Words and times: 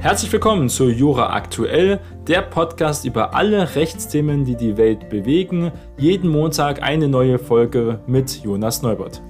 Herzlich 0.00 0.32
willkommen 0.32 0.70
zu 0.70 0.88
Jura 0.88 1.34
Aktuell, 1.34 2.00
der 2.26 2.40
Podcast 2.40 3.04
über 3.04 3.34
alle 3.34 3.74
Rechtsthemen, 3.74 4.46
die 4.46 4.56
die 4.56 4.78
Welt 4.78 5.10
bewegen. 5.10 5.72
Jeden 5.98 6.30
Montag 6.30 6.80
eine 6.80 7.06
neue 7.06 7.38
Folge 7.38 8.02
mit 8.06 8.42
Jonas 8.42 8.80
Neubert. 8.80 9.20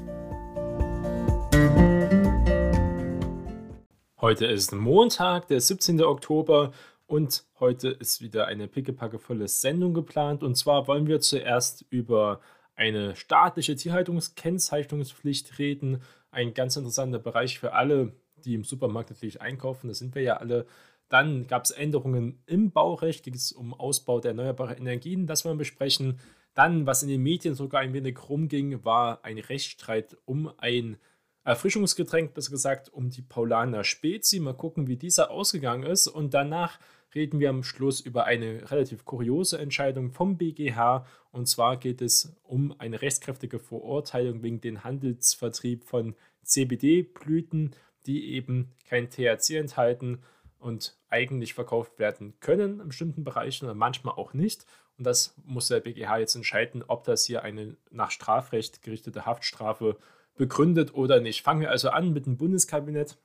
Heute 4.20 4.46
ist 4.46 4.72
Montag, 4.72 5.48
der 5.48 5.60
17. 5.60 6.04
Oktober 6.04 6.70
und 7.08 7.42
heute 7.58 7.88
ist 7.88 8.22
wieder 8.22 8.46
eine 8.46 8.68
pickepackevolle 8.68 9.48
Sendung 9.48 9.92
geplant. 9.92 10.44
Und 10.44 10.54
zwar 10.54 10.86
wollen 10.86 11.08
wir 11.08 11.18
zuerst 11.18 11.84
über 11.90 12.38
eine 12.76 13.16
staatliche 13.16 13.74
Tierhaltungskennzeichnungspflicht 13.74 15.58
reden. 15.58 16.00
Ein 16.30 16.54
ganz 16.54 16.76
interessanter 16.76 17.18
Bereich 17.18 17.58
für 17.58 17.72
alle, 17.72 18.12
die 18.44 18.54
im 18.54 18.64
Supermarkt 18.64 19.10
natürlich 19.10 19.40
einkaufen. 19.40 19.88
Das 19.88 19.98
sind 19.98 20.14
wir 20.14 20.22
ja 20.22 20.36
alle. 20.36 20.66
Dann 21.08 21.46
gab 21.46 21.64
es 21.64 21.72
Änderungen 21.72 22.42
im 22.46 22.70
Baurecht, 22.70 23.24
ging 23.24 23.34
es 23.34 23.52
um 23.52 23.74
Ausbau 23.74 24.20
der 24.20 24.30
erneuerbaren 24.30 24.76
Energien, 24.76 25.26
das 25.26 25.44
wollen 25.44 25.56
wir 25.56 25.60
besprechen. 25.60 26.20
Dann, 26.54 26.86
was 26.86 27.02
in 27.02 27.08
den 27.08 27.22
Medien 27.22 27.54
sogar 27.54 27.80
ein 27.80 27.92
wenig 27.92 28.16
rumging, 28.28 28.84
war 28.84 29.24
ein 29.24 29.38
Rechtsstreit 29.38 30.16
um 30.24 30.52
ein 30.58 30.98
Erfrischungsgetränk, 31.44 32.34
besser 32.34 32.50
gesagt, 32.50 32.92
um 32.92 33.08
die 33.10 33.22
Paulaner 33.22 33.82
Spezi. 33.82 34.40
Mal 34.40 34.54
gucken, 34.54 34.86
wie 34.86 34.96
dieser 34.96 35.30
ausgegangen 35.30 35.84
ist. 35.84 36.06
Und 36.06 36.34
danach 36.34 36.78
reden 37.14 37.40
wir 37.40 37.50
am 37.50 37.62
Schluss 37.62 38.00
über 38.00 38.24
eine 38.24 38.70
relativ 38.70 39.04
kuriose 39.04 39.58
Entscheidung 39.58 40.10
vom 40.10 40.36
BGH. 40.36 41.06
Und 41.32 41.46
zwar 41.46 41.76
geht 41.76 42.02
es 42.02 42.36
um 42.42 42.74
eine 42.78 43.00
rechtskräftige 43.02 43.58
Verurteilung 43.58 44.42
wegen 44.42 44.60
den 44.60 44.84
Handelsvertrieb 44.84 45.84
von 45.84 46.14
CBD-Blüten, 46.42 47.72
die 48.06 48.32
eben 48.32 48.72
kein 48.88 49.10
THC 49.10 49.56
enthalten 49.56 50.22
und 50.58 50.96
eigentlich 51.08 51.54
verkauft 51.54 51.98
werden 51.98 52.34
können 52.40 52.80
in 52.80 52.88
bestimmten 52.88 53.24
Bereichen 53.24 53.64
oder 53.64 53.74
manchmal 53.74 54.14
auch 54.14 54.34
nicht. 54.34 54.66
Und 54.98 55.04
das 55.04 55.34
muss 55.44 55.68
der 55.68 55.80
BGH 55.80 56.18
jetzt 56.18 56.34
entscheiden, 56.34 56.84
ob 56.86 57.04
das 57.04 57.24
hier 57.24 57.42
eine 57.42 57.76
nach 57.90 58.10
Strafrecht 58.10 58.82
gerichtete 58.82 59.24
Haftstrafe 59.24 59.96
begründet 60.36 60.94
oder 60.94 61.20
nicht. 61.20 61.42
Fangen 61.42 61.62
wir 61.62 61.70
also 61.70 61.90
an 61.90 62.12
mit 62.12 62.26
dem 62.26 62.36
Bundeskabinett. 62.36 63.16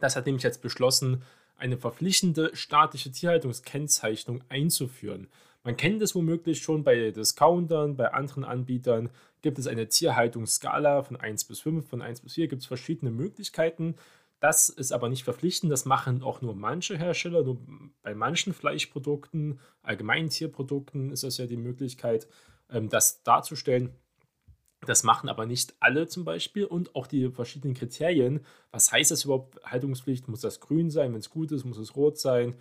Das 0.00 0.16
hat 0.16 0.26
nämlich 0.26 0.42
jetzt 0.42 0.62
beschlossen, 0.62 1.22
eine 1.56 1.78
verpflichtende 1.78 2.54
staatliche 2.54 3.12
Tierhaltungskennzeichnung 3.12 4.42
einzuführen. 4.48 5.28
Man 5.64 5.76
kennt 5.76 6.02
es 6.02 6.14
womöglich 6.14 6.60
schon 6.60 6.82
bei 6.82 7.10
Discountern, 7.12 7.96
bei 7.96 8.12
anderen 8.12 8.44
Anbietern 8.44 9.10
gibt 9.42 9.58
es 9.58 9.66
eine 9.66 9.88
Tierhaltungsskala 9.88 11.02
von 11.02 11.16
1 11.16 11.44
bis 11.44 11.60
5, 11.60 11.88
von 11.88 12.00
1 12.00 12.20
bis 12.20 12.34
4 12.34 12.48
gibt 12.48 12.62
es 12.62 12.66
verschiedene 12.66 13.10
Möglichkeiten. 13.10 13.96
Das 14.40 14.68
ist 14.68 14.92
aber 14.92 15.08
nicht 15.08 15.22
verpflichtend, 15.22 15.70
das 15.70 15.84
machen 15.84 16.22
auch 16.22 16.42
nur 16.42 16.56
manche 16.56 16.98
Hersteller, 16.98 17.44
nur 17.44 17.60
bei 18.02 18.14
manchen 18.14 18.52
Fleischprodukten, 18.52 19.60
allgemeinen 19.82 20.30
Tierprodukten 20.30 21.10
ist 21.10 21.22
das 21.22 21.38
ja 21.38 21.46
die 21.46 21.56
Möglichkeit, 21.56 22.26
ähm, 22.68 22.88
das 22.88 23.22
darzustellen. 23.22 23.94
Das 24.84 25.04
machen 25.04 25.28
aber 25.28 25.46
nicht 25.46 25.74
alle 25.78 26.08
zum 26.08 26.24
Beispiel 26.24 26.64
und 26.64 26.96
auch 26.96 27.06
die 27.06 27.30
verschiedenen 27.30 27.74
Kriterien. 27.74 28.44
Was 28.72 28.90
heißt 28.90 29.12
das 29.12 29.24
überhaupt? 29.24 29.62
Haltungspflicht, 29.64 30.26
muss 30.26 30.40
das 30.40 30.58
grün 30.58 30.90
sein, 30.90 31.12
wenn 31.12 31.20
es 31.20 31.30
gut 31.30 31.52
ist, 31.52 31.64
muss 31.64 31.78
es 31.78 31.94
rot 31.94 32.18
sein? 32.18 32.54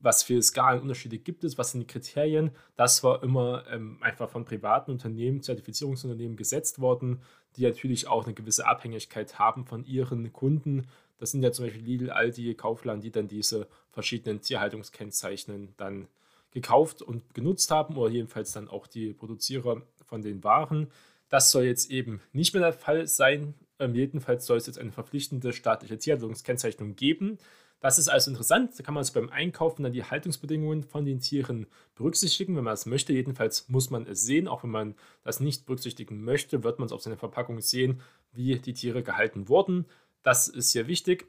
Was 0.00 0.22
für 0.22 0.40
Skalenunterschiede 0.40 1.18
gibt 1.18 1.44
es? 1.44 1.58
Was 1.58 1.72
sind 1.72 1.80
die 1.80 1.86
Kriterien? 1.86 2.52
Das 2.76 3.02
war 3.02 3.22
immer 3.22 3.64
ähm, 3.70 3.98
einfach 4.00 4.30
von 4.30 4.44
privaten 4.44 4.92
Unternehmen, 4.92 5.42
Zertifizierungsunternehmen 5.42 6.36
gesetzt 6.36 6.80
worden, 6.80 7.20
die 7.56 7.64
natürlich 7.64 8.06
auch 8.06 8.24
eine 8.24 8.34
gewisse 8.34 8.66
Abhängigkeit 8.66 9.38
haben 9.38 9.66
von 9.66 9.84
ihren 9.84 10.32
Kunden. 10.32 10.86
Das 11.18 11.32
sind 11.32 11.42
ja 11.42 11.50
zum 11.50 11.64
Beispiel 11.64 11.82
Lidl, 11.82 12.10
Aldi, 12.10 12.54
Kaufland, 12.54 13.02
die 13.02 13.10
dann 13.10 13.26
diese 13.26 13.66
verschiedenen 13.90 14.40
Tierhaltungskennzeichen 14.40 15.74
dann 15.76 16.06
gekauft 16.52 17.02
und 17.02 17.34
genutzt 17.34 17.70
haben 17.70 17.96
oder 17.96 18.10
jedenfalls 18.10 18.52
dann 18.52 18.68
auch 18.68 18.86
die 18.86 19.12
Produzierer 19.12 19.82
von 20.04 20.22
den 20.22 20.44
Waren. 20.44 20.90
Das 21.28 21.50
soll 21.50 21.64
jetzt 21.64 21.90
eben 21.90 22.20
nicht 22.32 22.54
mehr 22.54 22.62
der 22.62 22.72
Fall 22.72 23.06
sein. 23.06 23.54
Ähm, 23.78 23.94
jedenfalls 23.94 24.46
soll 24.46 24.56
es 24.56 24.66
jetzt 24.66 24.78
eine 24.78 24.92
verpflichtende 24.92 25.52
staatliche 25.52 25.98
Tierhaltungskennzeichnung 25.98 26.96
geben. 26.96 27.38
Das 27.80 27.98
ist 27.98 28.08
also 28.08 28.30
interessant. 28.30 28.72
Da 28.76 28.82
kann 28.82 28.94
man 28.94 29.02
also 29.02 29.12
beim 29.12 29.30
Einkaufen 29.30 29.84
dann 29.84 29.92
die 29.92 30.04
Haltungsbedingungen 30.04 30.82
von 30.82 31.04
den 31.04 31.20
Tieren 31.20 31.66
berücksichtigen, 31.94 32.56
wenn 32.56 32.64
man 32.64 32.74
es 32.74 32.86
möchte. 32.86 33.12
Jedenfalls 33.12 33.68
muss 33.68 33.90
man 33.90 34.06
es 34.06 34.22
sehen. 34.22 34.48
Auch 34.48 34.64
wenn 34.64 34.70
man 34.70 34.94
das 35.22 35.38
nicht 35.38 35.66
berücksichtigen 35.66 36.24
möchte, 36.24 36.64
wird 36.64 36.80
man 36.80 36.86
es 36.86 36.92
auf 36.92 37.02
seiner 37.02 37.16
Verpackung 37.16 37.60
sehen, 37.60 38.00
wie 38.32 38.58
die 38.58 38.72
Tiere 38.72 39.02
gehalten 39.02 39.48
wurden. 39.48 39.86
Das 40.22 40.48
ist 40.48 40.72
hier 40.72 40.88
wichtig. 40.88 41.26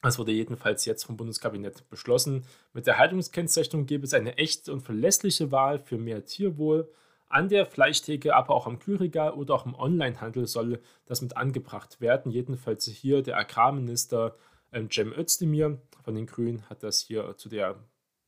Das 0.00 0.16
wurde 0.16 0.30
jedenfalls 0.30 0.84
jetzt 0.84 1.02
vom 1.04 1.16
Bundeskabinett 1.16 1.88
beschlossen. 1.90 2.44
Mit 2.72 2.86
der 2.86 2.98
Haltungskennzeichnung 2.98 3.86
gäbe 3.86 4.04
es 4.04 4.14
eine 4.14 4.38
echte 4.38 4.72
und 4.72 4.80
verlässliche 4.82 5.50
Wahl 5.50 5.80
für 5.80 5.98
mehr 5.98 6.24
Tierwohl. 6.24 6.88
An 7.28 7.48
der 7.48 7.66
Fleischtheke, 7.66 8.34
aber 8.34 8.54
auch 8.54 8.66
am 8.66 8.78
Kühlregal 8.78 9.32
oder 9.32 9.54
auch 9.54 9.66
im 9.66 9.74
Onlinehandel 9.74 10.46
soll 10.46 10.80
das 11.04 11.20
mit 11.20 11.36
angebracht 11.36 12.00
werden. 12.00 12.30
Jedenfalls 12.30 12.86
hier 12.86 13.22
der 13.22 13.36
Agrarminister 13.38 14.36
ähm, 14.72 14.90
Cem 14.90 15.12
Özdemir 15.12 15.80
von 16.04 16.14
den 16.14 16.26
Grünen 16.26 16.68
hat 16.68 16.82
das 16.82 17.00
hier 17.00 17.36
zu 17.36 17.48
der 17.48 17.76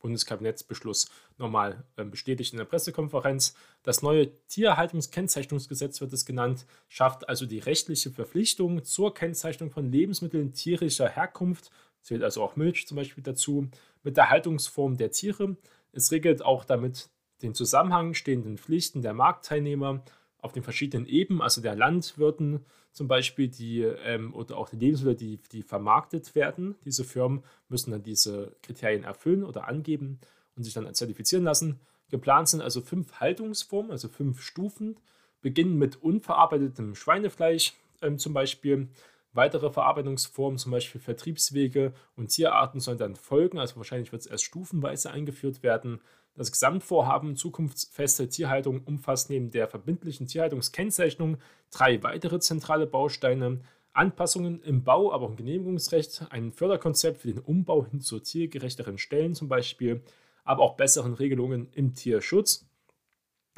Bundeskabinettsbeschluss 0.01 1.09
nochmal 1.37 1.83
ähm, 1.97 2.11
bestätigt 2.11 2.53
in 2.53 2.57
der 2.57 2.65
Pressekonferenz. 2.65 3.55
Das 3.83 4.01
neue 4.01 4.31
Tierhaltungskennzeichnungsgesetz 4.47 6.01
wird 6.01 6.13
es 6.13 6.25
genannt, 6.25 6.65
schafft 6.87 7.29
also 7.29 7.45
die 7.45 7.59
rechtliche 7.59 8.11
Verpflichtung 8.11 8.83
zur 8.83 9.13
Kennzeichnung 9.13 9.69
von 9.69 9.91
Lebensmitteln 9.91 10.53
tierischer 10.53 11.07
Herkunft, 11.07 11.71
zählt 12.01 12.23
also 12.23 12.43
auch 12.43 12.55
Milch 12.55 12.87
zum 12.87 12.97
Beispiel 12.97 13.23
dazu, 13.23 13.69
mit 14.03 14.17
der 14.17 14.29
Haltungsform 14.29 14.97
der 14.97 15.11
Tiere. 15.11 15.55
Es 15.91 16.11
regelt 16.11 16.43
auch 16.43 16.65
damit 16.65 17.09
den 17.41 17.53
Zusammenhang 17.53 18.13
stehenden 18.13 18.57
Pflichten 18.57 19.01
der 19.01 19.13
Marktteilnehmer 19.13 20.03
auf 20.41 20.51
den 20.51 20.63
verschiedenen 20.63 21.07
Ebenen, 21.07 21.41
also 21.41 21.61
der 21.61 21.75
Landwirten 21.75 22.65
zum 22.91 23.07
Beispiel, 23.07 23.47
die 23.47 23.81
ähm, 23.81 24.33
oder 24.33 24.57
auch 24.57 24.69
die 24.69 24.75
Lebensmittel, 24.75 25.15
die, 25.15 25.39
die 25.51 25.63
vermarktet 25.63 26.35
werden. 26.35 26.75
Diese 26.83 27.03
Firmen 27.03 27.43
müssen 27.69 27.91
dann 27.91 28.03
diese 28.03 28.55
Kriterien 28.61 29.03
erfüllen 29.03 29.43
oder 29.43 29.67
angeben 29.67 30.19
und 30.55 30.63
sich 30.63 30.73
dann 30.73 30.93
zertifizieren 30.93 31.45
lassen. 31.45 31.79
Geplant 32.09 32.49
sind 32.49 32.61
also 32.61 32.81
fünf 32.81 33.13
Haltungsformen, 33.13 33.91
also 33.91 34.09
fünf 34.09 34.41
Stufen, 34.41 34.97
beginnen 35.41 35.77
mit 35.77 35.95
unverarbeitetem 36.01 36.95
Schweinefleisch 36.95 37.73
ähm, 38.01 38.17
zum 38.17 38.33
Beispiel. 38.33 38.89
Weitere 39.33 39.71
Verarbeitungsformen, 39.71 40.57
zum 40.57 40.71
Beispiel 40.71 40.99
Vertriebswege 40.99 41.93
und 42.15 42.27
Tierarten, 42.27 42.79
sollen 42.79 42.97
dann 42.97 43.15
folgen. 43.15 43.59
Also 43.59 43.77
wahrscheinlich 43.77 44.11
wird 44.11 44.23
es 44.23 44.27
erst 44.27 44.43
stufenweise 44.43 45.11
eingeführt 45.11 45.63
werden. 45.63 46.01
Das 46.33 46.51
Gesamtvorhaben 46.51 47.35
zukunftsfeste 47.35 48.27
Tierhaltung 48.29 48.83
umfasst 48.83 49.29
neben 49.29 49.51
der 49.51 49.67
verbindlichen 49.67 50.27
Tierhaltungskennzeichnung 50.27 51.37
drei 51.71 52.01
weitere 52.03 52.39
zentrale 52.39 52.87
Bausteine. 52.87 53.61
Anpassungen 53.93 54.61
im 54.61 54.83
Bau, 54.83 55.11
aber 55.11 55.25
auch 55.25 55.31
im 55.31 55.35
Genehmigungsrecht, 55.35 56.27
ein 56.29 56.53
Förderkonzept 56.53 57.21
für 57.21 57.27
den 57.27 57.39
Umbau 57.39 57.85
hin 57.85 57.99
zu 57.99 58.19
tiergerechteren 58.19 58.97
Stellen 58.97 59.35
zum 59.35 59.49
Beispiel, 59.49 60.01
aber 60.45 60.63
auch 60.63 60.77
besseren 60.77 61.13
Regelungen 61.13 61.67
im 61.73 61.93
Tierschutz. 61.93 62.65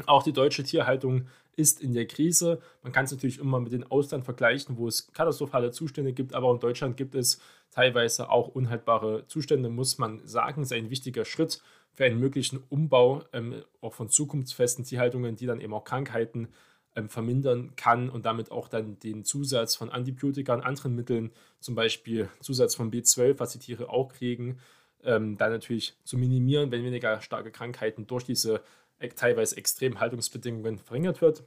Auch 0.07 0.23
die 0.23 0.33
deutsche 0.33 0.63
Tierhaltung 0.63 1.27
ist 1.55 1.81
in 1.81 1.93
der 1.93 2.07
Krise. 2.07 2.59
Man 2.81 2.91
kann 2.91 3.05
es 3.05 3.11
natürlich 3.11 3.39
immer 3.39 3.59
mit 3.59 3.71
dem 3.71 3.83
Ausland 3.83 4.25
vergleichen, 4.25 4.77
wo 4.77 4.87
es 4.87 5.11
katastrophale 5.13 5.71
Zustände 5.71 6.13
gibt, 6.13 6.33
aber 6.33 6.47
auch 6.47 6.53
in 6.55 6.59
Deutschland 6.59 6.97
gibt 6.97 7.15
es 7.15 7.39
teilweise 7.71 8.29
auch 8.29 8.49
unhaltbare 8.49 9.25
Zustände, 9.27 9.69
muss 9.69 9.97
man 9.97 10.25
sagen. 10.25 10.61
Das 10.61 10.71
ist 10.71 10.77
ein 10.77 10.89
wichtiger 10.89 11.25
Schritt 11.25 11.61
für 11.93 12.05
einen 12.05 12.19
möglichen 12.19 12.63
Umbau 12.69 13.23
ähm, 13.33 13.63
auch 13.81 13.93
von 13.93 14.09
zukunftsfesten 14.09 14.83
Tierhaltungen, 14.83 15.35
die 15.35 15.45
dann 15.45 15.61
eben 15.61 15.73
auch 15.73 15.83
Krankheiten 15.83 16.49
ähm, 16.95 17.09
vermindern 17.09 17.75
kann 17.75 18.09
und 18.09 18.25
damit 18.25 18.51
auch 18.51 18.67
dann 18.67 18.99
den 18.99 19.23
Zusatz 19.23 19.75
von 19.75 19.89
Antibiotika 19.89 20.53
und 20.53 20.61
anderen 20.61 20.95
Mitteln, 20.95 21.31
zum 21.59 21.75
Beispiel 21.75 22.29
Zusatz 22.39 22.75
von 22.75 22.91
B12, 22.91 23.39
was 23.39 23.53
die 23.53 23.59
Tiere 23.59 23.89
auch 23.89 24.13
kriegen, 24.13 24.59
ähm, 25.03 25.37
dann 25.37 25.51
natürlich 25.51 25.95
zu 26.03 26.17
minimieren, 26.17 26.71
wenn 26.71 26.83
weniger 26.83 27.21
starke 27.21 27.51
Krankheiten 27.51 28.07
durch 28.07 28.23
diese 28.23 28.61
teilweise 29.09 29.57
extremen 29.57 29.99
Haltungsbedingungen 29.99 30.77
verringert 30.79 31.21
wird. 31.21 31.43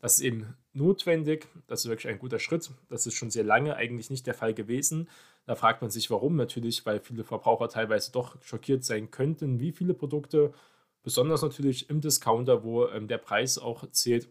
Das 0.00 0.14
ist 0.14 0.20
eben 0.20 0.56
notwendig, 0.72 1.48
das 1.66 1.84
ist 1.84 1.90
wirklich 1.90 2.08
ein 2.08 2.18
guter 2.18 2.38
Schritt. 2.38 2.70
Das 2.88 3.06
ist 3.06 3.14
schon 3.14 3.30
sehr 3.30 3.44
lange 3.44 3.76
eigentlich 3.76 4.08
nicht 4.08 4.26
der 4.26 4.34
Fall 4.34 4.54
gewesen. 4.54 5.08
Da 5.44 5.54
fragt 5.54 5.82
man 5.82 5.90
sich, 5.90 6.10
warum 6.10 6.36
natürlich, 6.36 6.86
weil 6.86 7.00
viele 7.00 7.24
Verbraucher 7.24 7.68
teilweise 7.68 8.12
doch 8.12 8.40
schockiert 8.42 8.84
sein 8.84 9.10
könnten, 9.10 9.60
wie 9.60 9.72
viele 9.72 9.92
Produkte, 9.92 10.54
besonders 11.02 11.42
natürlich 11.42 11.90
im 11.90 12.00
Discounter, 12.00 12.64
wo 12.64 12.86
ähm, 12.88 13.08
der 13.08 13.18
Preis 13.18 13.58
auch 13.58 13.90
zählt, 13.90 14.28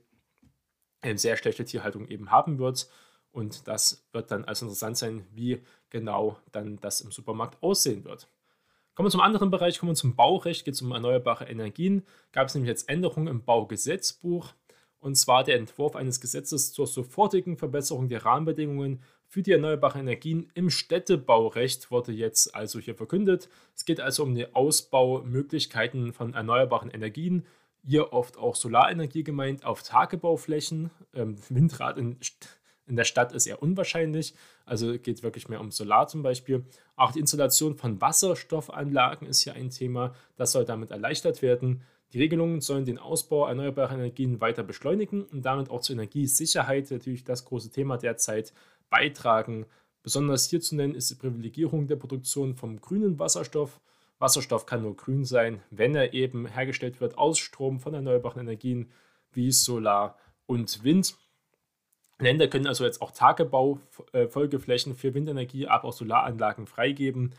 eine 1.02 1.18
sehr 1.18 1.38
schlechte 1.38 1.66
Tierhaltung 1.66 2.08
eben 2.08 2.32
haben 2.32 2.58
wird. 2.58 2.90
Und 3.32 3.68
das 3.68 4.08
wird 4.12 4.32
dann 4.32 4.46
also 4.46 4.66
interessant 4.66 4.98
sein, 4.98 5.26
wie 5.34 5.62
genau 5.90 6.38
dann 6.52 6.80
das 6.80 7.02
im 7.02 7.12
Supermarkt 7.12 7.62
aussehen 7.62 8.04
wird. 8.06 8.28
Kommen 8.96 9.08
wir 9.08 9.12
zum 9.12 9.22
anderen 9.22 9.50
Bereich, 9.50 9.80
kommen 9.80 9.92
wir 9.92 9.96
zum 9.96 10.16
Baurecht, 10.16 10.66
geht 10.66 10.74
es 10.74 10.82
um 10.82 10.92
erneuerbare 10.92 11.46
Energien. 11.46 12.06
Gab 12.32 12.48
es 12.48 12.56
nämlich 12.56 12.70
jetzt 12.70 12.90
Änderungen 12.90 13.28
im 13.28 13.46
Baugesetzbuch 13.46 14.54
und 15.00 15.16
zwar 15.16 15.44
der 15.44 15.56
Entwurf 15.56 15.96
eines 15.96 16.20
Gesetzes 16.20 16.74
zur 16.74 16.88
sofortigen 16.88 17.58
Verbesserung 17.58 18.10
der 18.10 18.26
Rahmenbedingungen 18.26 19.02
für 19.28 19.44
die 19.44 19.52
erneuerbaren 19.52 20.02
Energien 20.02 20.50
im 20.56 20.72
Städtebaurecht 20.72 21.92
wurde 21.92 22.12
jetzt 22.12 22.56
also 22.56 22.80
hier 22.80 22.96
verkündet. 22.96 23.48
Es 23.76 23.86
geht 23.86 24.02
also 24.02 24.24
um 24.24 24.34
die 24.34 24.56
Ausbaumöglichkeiten 24.56 26.14
von 26.14 26.34
erneuerbaren 26.34 26.90
Energien. 26.90 27.46
Hier 27.86 28.12
oft 28.12 28.38
auch 28.38 28.56
Solarenergie 28.56 29.24
gemeint 29.24 29.66
auf 29.66 29.84
Tagebauflächen. 29.84 30.90
Ähm, 31.14 31.38
Windrad 31.48 32.00
in, 32.00 32.18
in 32.88 32.96
der 32.96 33.04
Stadt 33.04 33.32
ist 33.32 33.46
eher 33.46 33.62
unwahrscheinlich. 33.62 34.34
Also 34.70 35.00
geht 35.00 35.24
wirklich 35.24 35.50
mehr 35.50 35.60
um 35.60 35.72
Solar 35.72 36.08
zum 36.08 36.22
Beispiel. 36.22 36.64
Auch 36.96 37.12
die 37.12 37.20
Installation 37.20 37.76
von 37.76 38.00
Wasserstoffanlagen 38.00 39.28
ist 39.28 39.42
hier 39.42 39.54
ein 39.54 39.72
Thema. 39.72 40.14
Das 40.36 40.52
soll 40.52 40.66
damit 40.66 40.92
erleichtert 40.92 41.42
werden. 41.42 41.82
Die 42.14 42.20
Regelungen 42.20 42.62
sollen 42.62 42.86
den 42.86 43.00
Ausbau 43.00 43.48
erneuerbarer 43.48 43.94
Energien 43.94 44.42
weiter 44.42 44.64
beschleunigen 44.64 45.24
und 45.24 45.44
damit 45.44 45.70
auch 45.70 45.82
zur 45.82 45.96
Energiesicherheit, 45.96 46.90
natürlich 46.92 47.24
das 47.24 47.46
große 47.46 47.72
Thema 47.72 47.98
derzeit, 47.98 48.54
beitragen. 48.90 49.66
Besonders 50.04 50.50
hier 50.50 50.62
zu 50.62 50.76
nennen 50.76 50.96
ist 50.96 51.10
die 51.10 51.16
Privilegierung 51.16 51.88
der 51.88 51.98
Produktion 51.98 52.56
vom 52.56 52.80
grünen 52.80 53.20
Wasserstoff. 53.20 53.80
Wasserstoff 54.20 54.66
kann 54.66 54.82
nur 54.82 54.96
grün 54.96 55.26
sein, 55.26 55.62
wenn 55.72 55.96
er 55.96 56.14
eben 56.14 56.46
hergestellt 56.46 57.02
wird 57.02 57.18
aus 57.18 57.40
Strom 57.40 57.80
von 57.80 57.94
erneuerbaren 57.94 58.42
Energien 58.42 58.92
wie 59.32 59.52
Solar 59.52 60.18
und 60.46 60.84
Wind. 60.84 61.16
Länder 62.20 62.48
können 62.48 62.68
also 62.68 62.86
jetzt 62.86 63.02
auch 63.02 63.12
Tagebaufolgeflächen 63.12 64.96
für 64.96 65.14
Windenergie, 65.14 65.68
aber 65.68 65.86
auch 65.86 65.94
Solaranlagen 65.94 66.68
freigeben. 66.68 67.34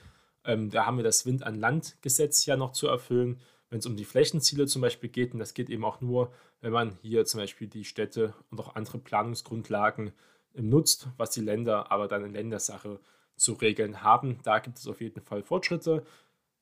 Ähm, 0.44 0.70
da 0.70 0.86
haben 0.86 0.96
wir 0.96 1.04
das 1.04 1.26
Wind 1.26 1.42
an 1.42 1.60
Land 1.60 1.96
Gesetz 2.02 2.46
ja 2.46 2.56
noch 2.56 2.72
zu 2.72 2.88
erfüllen 2.88 3.40
wenn 3.70 3.78
es 3.78 3.86
um 3.86 3.96
die 3.96 4.04
Flächenziele 4.04 4.66
zum 4.66 4.82
Beispiel 4.82 5.08
geht. 5.08 5.32
Und 5.32 5.38
das 5.38 5.54
geht 5.54 5.70
eben 5.70 5.84
auch 5.84 6.00
nur, 6.00 6.32
wenn 6.60 6.72
man 6.72 6.98
hier 7.02 7.24
zum 7.24 7.40
Beispiel 7.40 7.68
die 7.68 7.84
Städte 7.84 8.34
und 8.50 8.60
auch 8.60 8.74
andere 8.74 8.98
Planungsgrundlagen 8.98 10.12
ähm, 10.54 10.68
nutzt, 10.68 11.08
was 11.16 11.30
die 11.30 11.40
Länder 11.40 11.90
aber 11.90 12.08
dann 12.08 12.24
in 12.24 12.32
Ländersache 12.32 13.00
zu 13.36 13.54
regeln 13.54 14.02
haben. 14.02 14.40
Da 14.42 14.58
gibt 14.58 14.78
es 14.78 14.86
auf 14.86 15.00
jeden 15.00 15.22
Fall 15.22 15.42
Fortschritte. 15.42 16.04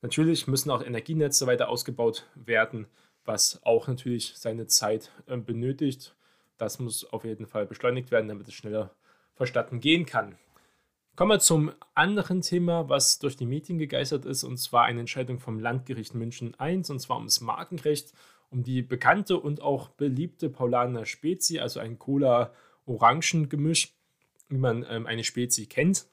Natürlich 0.03 0.47
müssen 0.47 0.70
auch 0.70 0.85
Energienetze 0.85 1.47
weiter 1.47 1.69
ausgebaut 1.70 2.26
werden, 2.37 2.87
was 3.25 3.61
auch 3.65 3.88
natürlich 3.88 4.35
seine 4.37 4.67
Zeit 4.67 5.11
äh, 5.26 5.37
benötigt. 5.37 6.15
Das 6.58 6.78
muss 6.78 7.05
auf 7.05 7.25
jeden 7.25 7.46
Fall 7.46 7.66
beschleunigt 7.66 8.10
werden, 8.10 8.28
damit 8.28 8.49
es 8.49 8.55
schneller 8.55 8.90
verstatten 9.34 9.81
gehen 9.81 10.05
kann. 10.05 10.37
Kommen 11.16 11.31
wir 11.32 11.40
zum 11.40 11.72
anderen 11.94 12.43
Thema, 12.43 12.88
was 12.88 13.19
durch 13.19 13.37
die 13.37 13.46
Medien 13.46 13.78
gegeistert 13.78 14.25
ist, 14.25 14.44
und 14.44 14.56
zwar 14.58 14.84
eine 14.84 15.00
Entscheidung 15.00 15.40
vom 15.40 15.58
Landgericht 15.58 16.14
München 16.14 16.56
I, 16.60 16.76
und 16.76 17.00
zwar 17.00 17.16
ums 17.16 17.40
Markenrecht, 17.40 18.12
um 18.50 18.62
die 18.62 18.82
bekannte 18.82 19.38
und 19.38 19.60
auch 19.60 19.88
beliebte 19.88 20.49
Paulaner 20.49 21.06
Spezi, 21.06 21.58
also 21.58 21.81
ein 21.81 21.99
Cola-Orangen-Gemisch, 21.99 23.94
wie 24.49 24.58
man 24.58 24.87
ähm, 24.88 25.06
eine 25.06 25.25
Spezi 25.25 25.66
kennt. 25.66 26.06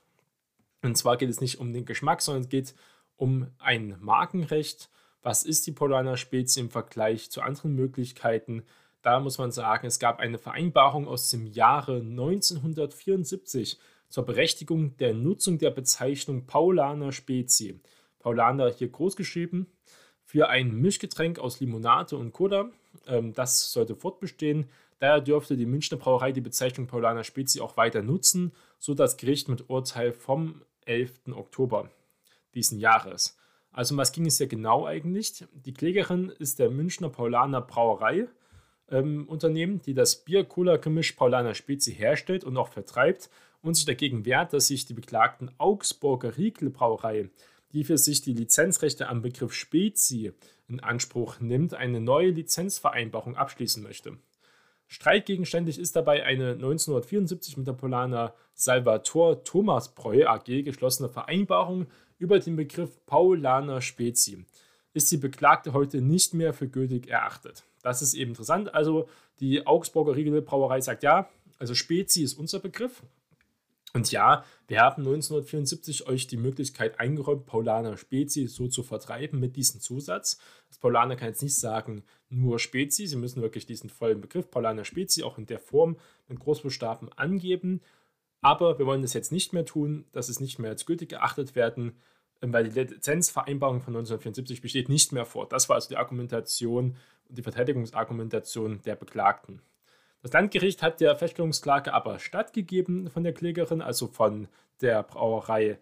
Und 0.81 0.97
zwar 0.97 1.17
geht 1.17 1.29
es 1.29 1.41
nicht 1.41 1.59
um 1.59 1.73
den 1.73 1.85
Geschmack, 1.85 2.21
sondern 2.21 2.43
es 2.43 2.49
geht 2.49 2.75
um 3.15 3.47
ein 3.59 3.95
Markenrecht. 3.99 4.89
Was 5.21 5.43
ist 5.43 5.65
die 5.65 5.71
Paulaner 5.71 6.17
Spezi 6.17 6.59
im 6.59 6.69
Vergleich 6.69 7.31
zu 7.31 7.41
anderen 7.41 7.73
Möglichkeiten? 7.75 8.63
Da 9.05 9.19
muss 9.19 9.37
man 9.37 9.51
sagen, 9.51 9.85
es 9.85 9.99
gab 9.99 10.19
eine 10.19 10.39
Vereinbarung 10.39 11.07
aus 11.07 11.29
dem 11.29 11.45
Jahre 11.45 11.97
1974 11.97 13.77
zur 14.09 14.25
Berechtigung 14.25 14.97
der 14.97 15.13
Nutzung 15.13 15.59
der 15.59 15.69
Bezeichnung 15.69 16.47
Paulaner 16.47 17.11
Spezi. 17.11 17.79
Paulaner 18.17 18.71
hier 18.71 18.89
großgeschrieben 18.89 19.67
für 20.23 20.49
ein 20.49 20.73
Mischgetränk 20.73 21.37
aus 21.37 21.59
Limonade 21.59 22.17
und 22.17 22.33
Cola. 22.33 22.71
Ähm, 23.05 23.31
das 23.35 23.71
sollte 23.71 23.95
fortbestehen. 23.95 24.71
Daher 24.97 25.21
dürfte 25.21 25.55
die 25.55 25.67
Münchner 25.67 25.99
Brauerei 25.99 26.31
die 26.31 26.41
Bezeichnung 26.41 26.87
Paulaner 26.87 27.23
Spezi 27.23 27.61
auch 27.61 27.77
weiter 27.77 28.01
nutzen, 28.01 28.53
so 28.79 28.95
das 28.95 29.17
Gericht 29.17 29.49
mit 29.49 29.69
Urteil 29.69 30.13
vom 30.13 30.63
11. 30.87 31.27
Oktober 31.35 31.91
diesen 32.55 32.79
Jahres. 32.79 33.37
Also 33.71 33.93
um 33.93 33.99
was 33.99 34.13
ging 34.13 34.25
es 34.25 34.39
ja 34.39 34.47
genau 34.47 34.87
eigentlich? 34.87 35.45
Die 35.53 35.75
Klägerin 35.75 36.29
ist 36.39 36.57
der 36.57 36.71
Münchner 36.71 37.09
Paulaner 37.09 37.61
Brauerei 37.61 38.29
ähm, 38.89 39.27
Unternehmen, 39.27 39.81
die 39.81 39.93
das 39.93 40.23
Bier-Cola-Gemisch 40.23 41.13
Paulaner 41.13 41.55
Spezi 41.55 41.93
herstellt 41.93 42.43
und 42.43 42.57
auch 42.57 42.69
vertreibt 42.69 43.29
und 43.61 43.75
sich 43.75 43.85
dagegen 43.85 44.25
wehrt, 44.25 44.53
dass 44.53 44.67
sich 44.67 44.85
die 44.85 44.93
beklagten 44.93 45.51
Augsburger 45.57 46.37
Riegel-Brauerei, 46.37 47.29
die 47.73 47.83
für 47.83 47.97
sich 47.97 48.21
die 48.21 48.33
Lizenzrechte 48.33 49.07
am 49.07 49.21
Begriff 49.21 49.53
Spezi 49.53 50.31
in 50.67 50.79
Anspruch 50.79 51.39
nimmt, 51.39 51.73
eine 51.73 51.99
neue 51.99 52.29
Lizenzvereinbarung 52.29 53.35
abschließen 53.35 53.83
möchte. 53.83 54.17
Streitgegenständig 54.87 55.79
ist 55.79 55.95
dabei 55.95 56.23
eine 56.23 56.51
1974 56.51 57.57
mit 57.57 57.67
der 57.67 57.73
Polaner 57.73 58.35
Salvator 58.53 59.43
Thomas 59.43 59.95
Bräu 59.95 60.27
AG 60.27 60.63
geschlossene 60.63 61.09
Vereinbarung 61.09 61.87
über 62.17 62.39
den 62.39 62.55
Begriff 62.55 63.03
Paulaner 63.05 63.81
Spezi. 63.81 64.45
Ist 64.93 65.11
die 65.11 65.17
Beklagte 65.17 65.73
heute 65.73 66.01
nicht 66.01 66.33
mehr 66.33 66.53
für 66.53 66.67
gültig 66.67 67.07
erachtet. 67.07 67.63
Das 67.85 68.01
ist 68.01 68.15
eben 68.15 68.31
interessant. 68.31 68.73
Also 68.73 69.07
die 69.39 69.65
Augsburger 69.65 70.15
Riegelbrauerei 70.15 70.81
sagt 70.81 71.03
ja, 71.03 71.29
also 71.59 71.75
Spezi 71.75 72.23
ist 72.23 72.33
unser 72.33 72.59
Begriff, 72.59 73.03
und 73.95 74.11
ja, 74.11 74.43
wir 74.67 74.81
haben 74.81 75.03
1974 75.03 76.05
euch 76.07 76.27
die 76.27 76.35
Möglichkeit 76.35 76.99
eingeräumt, 76.99 77.45
Paulaner 77.45 77.95
Spezi 77.95 78.47
so 78.47 78.67
zu 78.67 78.83
vertreiben 78.83 79.39
mit 79.39 79.55
diesem 79.55 79.79
Zusatz. 79.79 80.37
Das 80.67 80.79
Paulaner 80.79 81.15
kann 81.15 81.29
jetzt 81.29 81.41
nicht 81.41 81.57
sagen, 81.57 82.03
nur 82.27 82.59
Spezi, 82.59 83.07
sie 83.07 83.15
müssen 83.15 83.41
wirklich 83.41 83.65
diesen 83.65 83.89
vollen 83.89 84.19
Begriff 84.19 84.51
Paulaner 84.51 84.83
Spezi 84.83 85.23
auch 85.23 85.37
in 85.37 85.45
der 85.45 85.59
Form 85.59 85.95
mit 86.27 86.41
Großbuchstaben 86.41 87.09
angeben. 87.13 87.79
Aber 88.41 88.77
wir 88.79 88.85
wollen 88.85 89.01
das 89.01 89.13
jetzt 89.13 89.31
nicht 89.31 89.53
mehr 89.53 89.63
tun, 89.63 90.03
dass 90.11 90.27
es 90.27 90.41
nicht 90.41 90.59
mehr 90.59 90.71
als 90.71 90.85
gültig 90.85 91.07
geachtet 91.07 91.55
werden, 91.55 91.93
weil 92.41 92.67
die 92.67 92.77
Lizenzvereinbarung 92.77 93.79
von 93.79 93.95
1974 93.95 94.59
besteht 94.59 94.89
nicht 94.89 95.13
mehr 95.13 95.25
vor. 95.25 95.47
Das 95.47 95.69
war 95.69 95.75
also 95.75 95.87
die 95.87 95.95
Argumentation 95.95 96.97
und 97.29 97.37
die 97.37 97.43
Verteidigungsargumentation 97.43 98.81
der 98.85 98.95
Beklagten. 98.95 99.61
Das 100.21 100.33
Landgericht 100.33 100.81
hat 100.81 101.01
der 101.01 101.15
Feststellungsklage 101.15 101.93
aber 101.93 102.19
stattgegeben 102.19 103.09
von 103.09 103.23
der 103.23 103.33
Klägerin, 103.33 103.81
also 103.81 104.07
von 104.07 104.47
der 104.81 105.03
Brauerei 105.03 105.77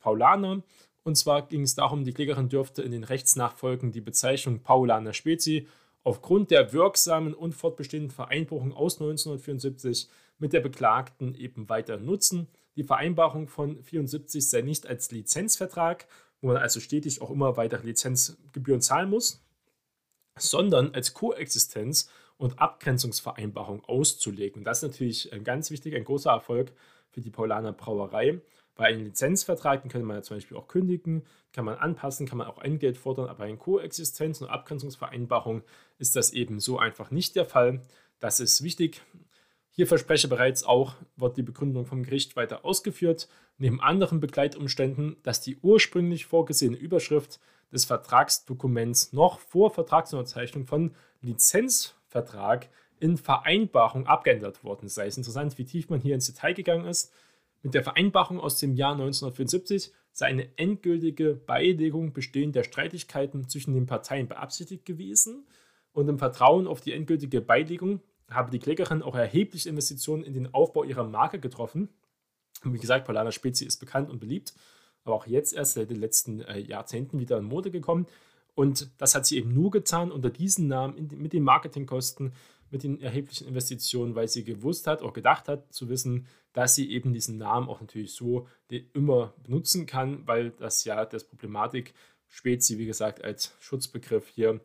Paulaner. 0.00 0.62
Und 1.02 1.16
zwar 1.16 1.46
ging 1.46 1.62
es 1.62 1.74
darum, 1.74 2.04
die 2.04 2.12
Klägerin 2.12 2.48
dürfte 2.48 2.82
in 2.82 2.92
den 2.92 3.04
Rechtsnachfolgen 3.04 3.92
die 3.92 4.00
Bezeichnung 4.00 4.60
Paulaner 4.60 5.12
Spezi 5.12 5.66
aufgrund 6.04 6.50
der 6.50 6.72
wirksamen 6.72 7.34
und 7.34 7.54
fortbestehenden 7.54 8.10
Vereinbarung 8.10 8.72
aus 8.72 9.00
1974 9.00 10.08
mit 10.38 10.52
der 10.52 10.60
Beklagten 10.60 11.34
eben 11.34 11.68
weiter 11.68 11.96
nutzen. 11.96 12.48
Die 12.76 12.84
Vereinbarung 12.84 13.48
von 13.48 13.70
1974 13.70 14.48
sei 14.48 14.60
nicht 14.60 14.86
als 14.86 15.10
Lizenzvertrag, 15.10 16.06
wo 16.40 16.48
man 16.48 16.58
also 16.58 16.80
stetig 16.80 17.22
auch 17.22 17.30
immer 17.30 17.56
weitere 17.56 17.86
Lizenzgebühren 17.86 18.82
zahlen 18.82 19.10
muss, 19.10 19.42
sondern 20.36 20.94
als 20.94 21.14
Koexistenz 21.14 22.10
und 22.36 22.58
Abgrenzungsvereinbarung 22.58 23.84
auszulegen. 23.84 24.60
Und 24.60 24.64
das 24.64 24.82
ist 24.82 24.90
natürlich 24.90 25.30
ganz 25.44 25.70
wichtig, 25.70 25.94
ein 25.94 26.04
großer 26.04 26.30
Erfolg 26.30 26.72
für 27.10 27.20
die 27.20 27.30
Paulaner 27.30 27.72
Brauerei, 27.72 28.40
weil 28.76 28.92
einen 28.92 29.04
Lizenzvertrag, 29.04 29.82
den 29.82 29.90
könnte 29.90 30.06
man 30.06 30.16
ja 30.16 30.22
zum 30.22 30.36
Beispiel 30.36 30.56
auch 30.56 30.68
kündigen, 30.68 31.24
kann 31.52 31.64
man 31.64 31.78
anpassen, 31.78 32.26
kann 32.26 32.36
man 32.36 32.46
auch 32.46 32.60
Entgelt 32.60 32.98
fordern, 32.98 33.28
aber 33.28 33.46
in 33.46 33.58
Koexistenz- 33.58 34.42
und 34.42 34.48
Abgrenzungsvereinbarung 34.48 35.62
ist 35.98 36.14
das 36.14 36.34
eben 36.34 36.60
so 36.60 36.78
einfach 36.78 37.10
nicht 37.10 37.36
der 37.36 37.46
Fall. 37.46 37.80
Das 38.20 38.38
ist 38.38 38.62
wichtig. 38.62 39.00
Hier 39.70 39.86
verspreche 39.86 40.28
bereits 40.28 40.64
auch, 40.64 40.94
wird 41.16 41.38
die 41.38 41.42
Begründung 41.42 41.86
vom 41.86 42.02
Gericht 42.02 42.36
weiter 42.36 42.66
ausgeführt, 42.66 43.28
neben 43.56 43.80
anderen 43.80 44.20
Begleitumständen, 44.20 45.16
dass 45.22 45.40
die 45.40 45.56
ursprünglich 45.62 46.26
vorgesehene 46.26 46.76
Überschrift 46.76 47.40
des 47.76 47.84
Vertragsdokuments 47.84 49.12
noch 49.12 49.38
vor 49.38 49.70
Vertragsunterzeichnung 49.70 50.66
von 50.66 50.94
Lizenz 51.20 51.94
Vertrag 52.08 52.68
in 52.98 53.18
Vereinbarung 53.18 54.06
abgeändert 54.06 54.64
worden 54.64 54.88
sei. 54.88 55.06
Es 55.06 55.14
ist 55.14 55.18
interessant, 55.18 55.58
wie 55.58 55.66
tief 55.66 55.90
man 55.90 56.00
hier 56.00 56.14
ins 56.14 56.26
Detail 56.26 56.54
gegangen 56.54 56.86
ist. 56.86 57.12
Mit 57.62 57.74
der 57.74 57.82
Vereinbarung 57.82 58.40
aus 58.40 58.58
dem 58.58 58.74
Jahr 58.74 58.92
1974 58.92 59.92
sei 60.12 60.26
eine 60.26 60.48
endgültige 60.56 61.34
Beilegung 61.34 62.14
bestehender 62.14 62.64
Streitigkeiten 62.64 63.48
zwischen 63.48 63.74
den 63.74 63.86
Parteien 63.86 64.28
beabsichtigt 64.28 64.86
gewesen 64.86 65.46
und 65.92 66.08
im 66.08 66.18
Vertrauen 66.18 66.66
auf 66.66 66.80
die 66.80 66.92
endgültige 66.92 67.42
Beilegung 67.42 68.00
habe 68.30 68.50
die 68.50 68.58
Klägerin 68.58 69.02
auch 69.02 69.14
erhebliche 69.14 69.68
Investitionen 69.68 70.24
in 70.24 70.32
den 70.32 70.52
Aufbau 70.54 70.84
ihrer 70.84 71.04
Marke 71.04 71.38
getroffen. 71.38 71.90
Wie 72.64 72.78
gesagt, 72.78 73.04
Polana 73.04 73.30
Spezi 73.30 73.66
ist 73.66 73.78
bekannt 73.78 74.10
und 74.10 74.18
beliebt, 74.18 74.54
aber 75.06 75.14
auch 75.14 75.26
jetzt 75.26 75.54
erst 75.54 75.74
seit 75.74 75.90
den 75.90 76.00
letzten 76.00 76.40
äh, 76.40 76.58
Jahrzehnten 76.58 77.18
wieder 77.20 77.38
in 77.38 77.44
Mode 77.44 77.70
gekommen. 77.70 78.06
Und 78.54 78.90
das 78.98 79.14
hat 79.14 79.26
sie 79.26 79.38
eben 79.38 79.54
nur 79.54 79.70
getan 79.70 80.10
unter 80.10 80.30
diesen 80.30 80.66
Namen, 80.66 81.08
mit 81.16 81.32
den 81.32 81.42
Marketingkosten, 81.42 82.32
mit 82.70 82.82
den 82.82 83.00
erheblichen 83.00 83.46
Investitionen, 83.46 84.14
weil 84.16 84.28
sie 84.28 84.42
gewusst 84.42 84.86
hat, 84.86 85.02
auch 85.02 85.12
gedacht 85.12 85.46
hat, 85.46 85.72
zu 85.72 85.88
wissen, 85.88 86.26
dass 86.52 86.74
sie 86.74 86.90
eben 86.90 87.12
diesen 87.12 87.38
Namen 87.38 87.68
auch 87.68 87.80
natürlich 87.80 88.14
so 88.14 88.48
immer 88.92 89.34
benutzen 89.44 89.86
kann, 89.86 90.26
weil 90.26 90.50
das 90.50 90.84
ja 90.84 91.04
das 91.04 91.24
Problematik 91.24 91.94
Spezi, 92.28 92.78
wie 92.78 92.86
gesagt, 92.86 93.22
als 93.22 93.54
Schutzbegriff 93.60 94.26
hier 94.28 94.60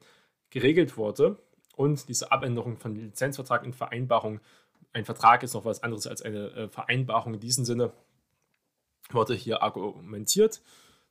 geregelt 0.49 0.97
wurde. 0.97 1.37
Und 1.75 2.09
diese 2.09 2.31
Abänderung 2.31 2.77
von 2.77 2.95
Lizenzvertrag 2.95 3.63
in 3.63 3.73
Vereinbarung, 3.73 4.39
ein 4.93 5.05
Vertrag 5.05 5.43
ist 5.43 5.53
noch 5.53 5.65
was 5.65 5.83
anderes 5.83 6.07
als 6.07 6.21
eine 6.21 6.49
äh, 6.51 6.67
Vereinbarung 6.69 7.35
in 7.35 7.39
diesem 7.39 7.65
Sinne. 7.65 7.93
Wurde 9.13 9.33
hier 9.33 9.61
argumentiert. 9.63 10.61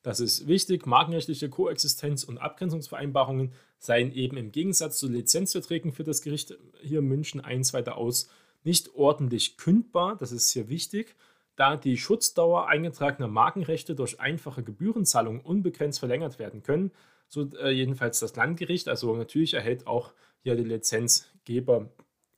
Das 0.02 0.20
ist 0.20 0.46
wichtig. 0.46 0.86
Markenrechtliche 0.86 1.50
Koexistenz 1.50 2.24
und 2.24 2.38
Abgrenzungsvereinbarungen 2.38 3.52
seien 3.78 4.12
eben 4.12 4.36
im 4.36 4.50
Gegensatz 4.50 4.98
zu 4.98 5.08
Lizenzverträgen 5.08 5.92
für 5.92 6.04
das 6.04 6.22
Gericht 6.22 6.56
hier 6.80 7.02
München 7.02 7.40
1 7.40 7.74
weiter 7.74 7.96
aus 7.96 8.30
nicht 8.64 8.94
ordentlich 8.94 9.56
kündbar. 9.56 10.16
Das 10.16 10.32
ist 10.32 10.50
hier 10.50 10.68
wichtig, 10.68 11.16
da 11.56 11.76
die 11.76 11.98
Schutzdauer 11.98 12.68
eingetragener 12.68 13.28
Markenrechte 13.28 13.94
durch 13.94 14.20
einfache 14.20 14.62
Gebührenzahlungen 14.62 15.40
unbegrenzt 15.40 15.98
verlängert 15.98 16.38
werden 16.38 16.62
können. 16.62 16.92
So 17.28 17.48
äh, 17.58 17.70
jedenfalls 17.70 18.20
das 18.20 18.36
Landgericht. 18.36 18.88
Also 18.88 19.14
natürlich 19.16 19.54
erhält 19.54 19.86
auch 19.86 20.12
hier 20.42 20.56
die 20.56 20.64
Lizenzgeber, 20.64 21.90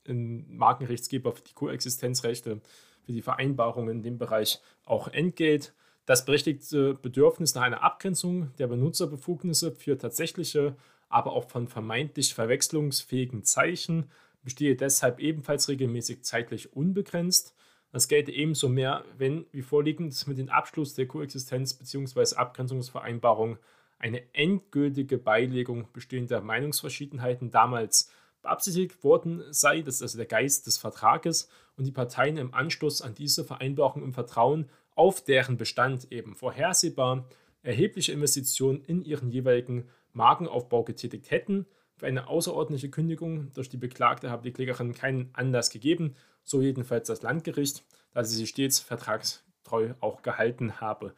Markenrechtsgeber 0.05 1.31
für 1.31 1.43
die 1.43 1.53
Koexistenzrechte, 1.53 2.59
für 3.05 3.13
die 3.13 3.21
Vereinbarungen 3.21 3.97
in 3.97 4.03
dem 4.03 4.17
Bereich 4.17 4.61
auch 4.85 5.07
Entgelt. 5.07 5.73
Das 6.05 6.25
berechtigte 6.25 6.93
Bedürfnis 6.95 7.55
nach 7.55 7.61
einer 7.61 7.83
Abgrenzung 7.83 8.51
der 8.57 8.67
Benutzerbefugnisse 8.67 9.71
für 9.71 9.97
tatsächliche, 9.97 10.75
aber 11.09 11.33
auch 11.33 11.49
von 11.49 11.67
vermeintlich 11.67 12.33
verwechslungsfähigen 12.33 13.43
Zeichen 13.43 14.09
bestehe 14.43 14.75
deshalb 14.75 15.19
ebenfalls 15.19 15.69
regelmäßig 15.69 16.23
zeitlich 16.23 16.73
unbegrenzt. 16.73 17.55
Das 17.91 18.07
gelte 18.07 18.31
ebenso 18.31 18.69
mehr, 18.69 19.05
wenn 19.17 19.45
wie 19.51 19.61
vorliegend 19.61 20.27
mit 20.27 20.37
dem 20.37 20.49
Abschluss 20.49 20.95
der 20.95 21.07
Koexistenz- 21.07 21.77
bzw. 21.77 22.35
Abgrenzungsvereinbarung 22.35 23.57
eine 23.99 24.23
endgültige 24.33 25.17
Beilegung 25.17 25.87
bestehender 25.93 26.41
Meinungsverschiedenheiten 26.41 27.51
damals 27.51 28.11
beabsichtigt 28.43 29.03
worden 29.03 29.43
sei, 29.49 29.81
das 29.81 29.95
ist 29.95 30.01
also 30.03 30.17
der 30.17 30.27
Geist 30.27 30.67
des 30.67 30.77
Vertrages, 30.77 31.49
und 31.75 31.85
die 31.85 31.91
Parteien 31.91 32.37
im 32.37 32.53
Anschluss 32.53 33.01
an 33.01 33.15
diese 33.15 33.43
Vereinbarung 33.43 34.03
im 34.03 34.13
Vertrauen 34.13 34.69
auf 34.95 35.23
deren 35.23 35.57
Bestand 35.57 36.11
eben 36.11 36.35
vorhersehbar 36.35 37.27
erhebliche 37.63 38.11
Investitionen 38.11 38.83
in 38.83 39.03
ihren 39.03 39.31
jeweiligen 39.31 39.89
Markenaufbau 40.11 40.83
getätigt 40.83 41.31
hätten. 41.31 41.65
Für 41.95 42.05
eine 42.05 42.27
außerordentliche 42.27 42.89
Kündigung 42.89 43.51
durch 43.53 43.69
die 43.69 43.77
Beklagte 43.77 44.29
habe 44.29 44.43
die 44.43 44.51
Klägerin 44.51 44.93
keinen 44.93 45.29
Anlass 45.33 45.69
gegeben, 45.69 46.15
so 46.43 46.61
jedenfalls 46.61 47.07
das 47.07 47.21
Landgericht, 47.21 47.83
da 48.13 48.23
sie 48.23 48.35
sich 48.35 48.49
stets 48.49 48.79
vertragstreu 48.79 49.93
auch 49.99 50.21
gehalten 50.21 50.79
habe. 50.81 51.15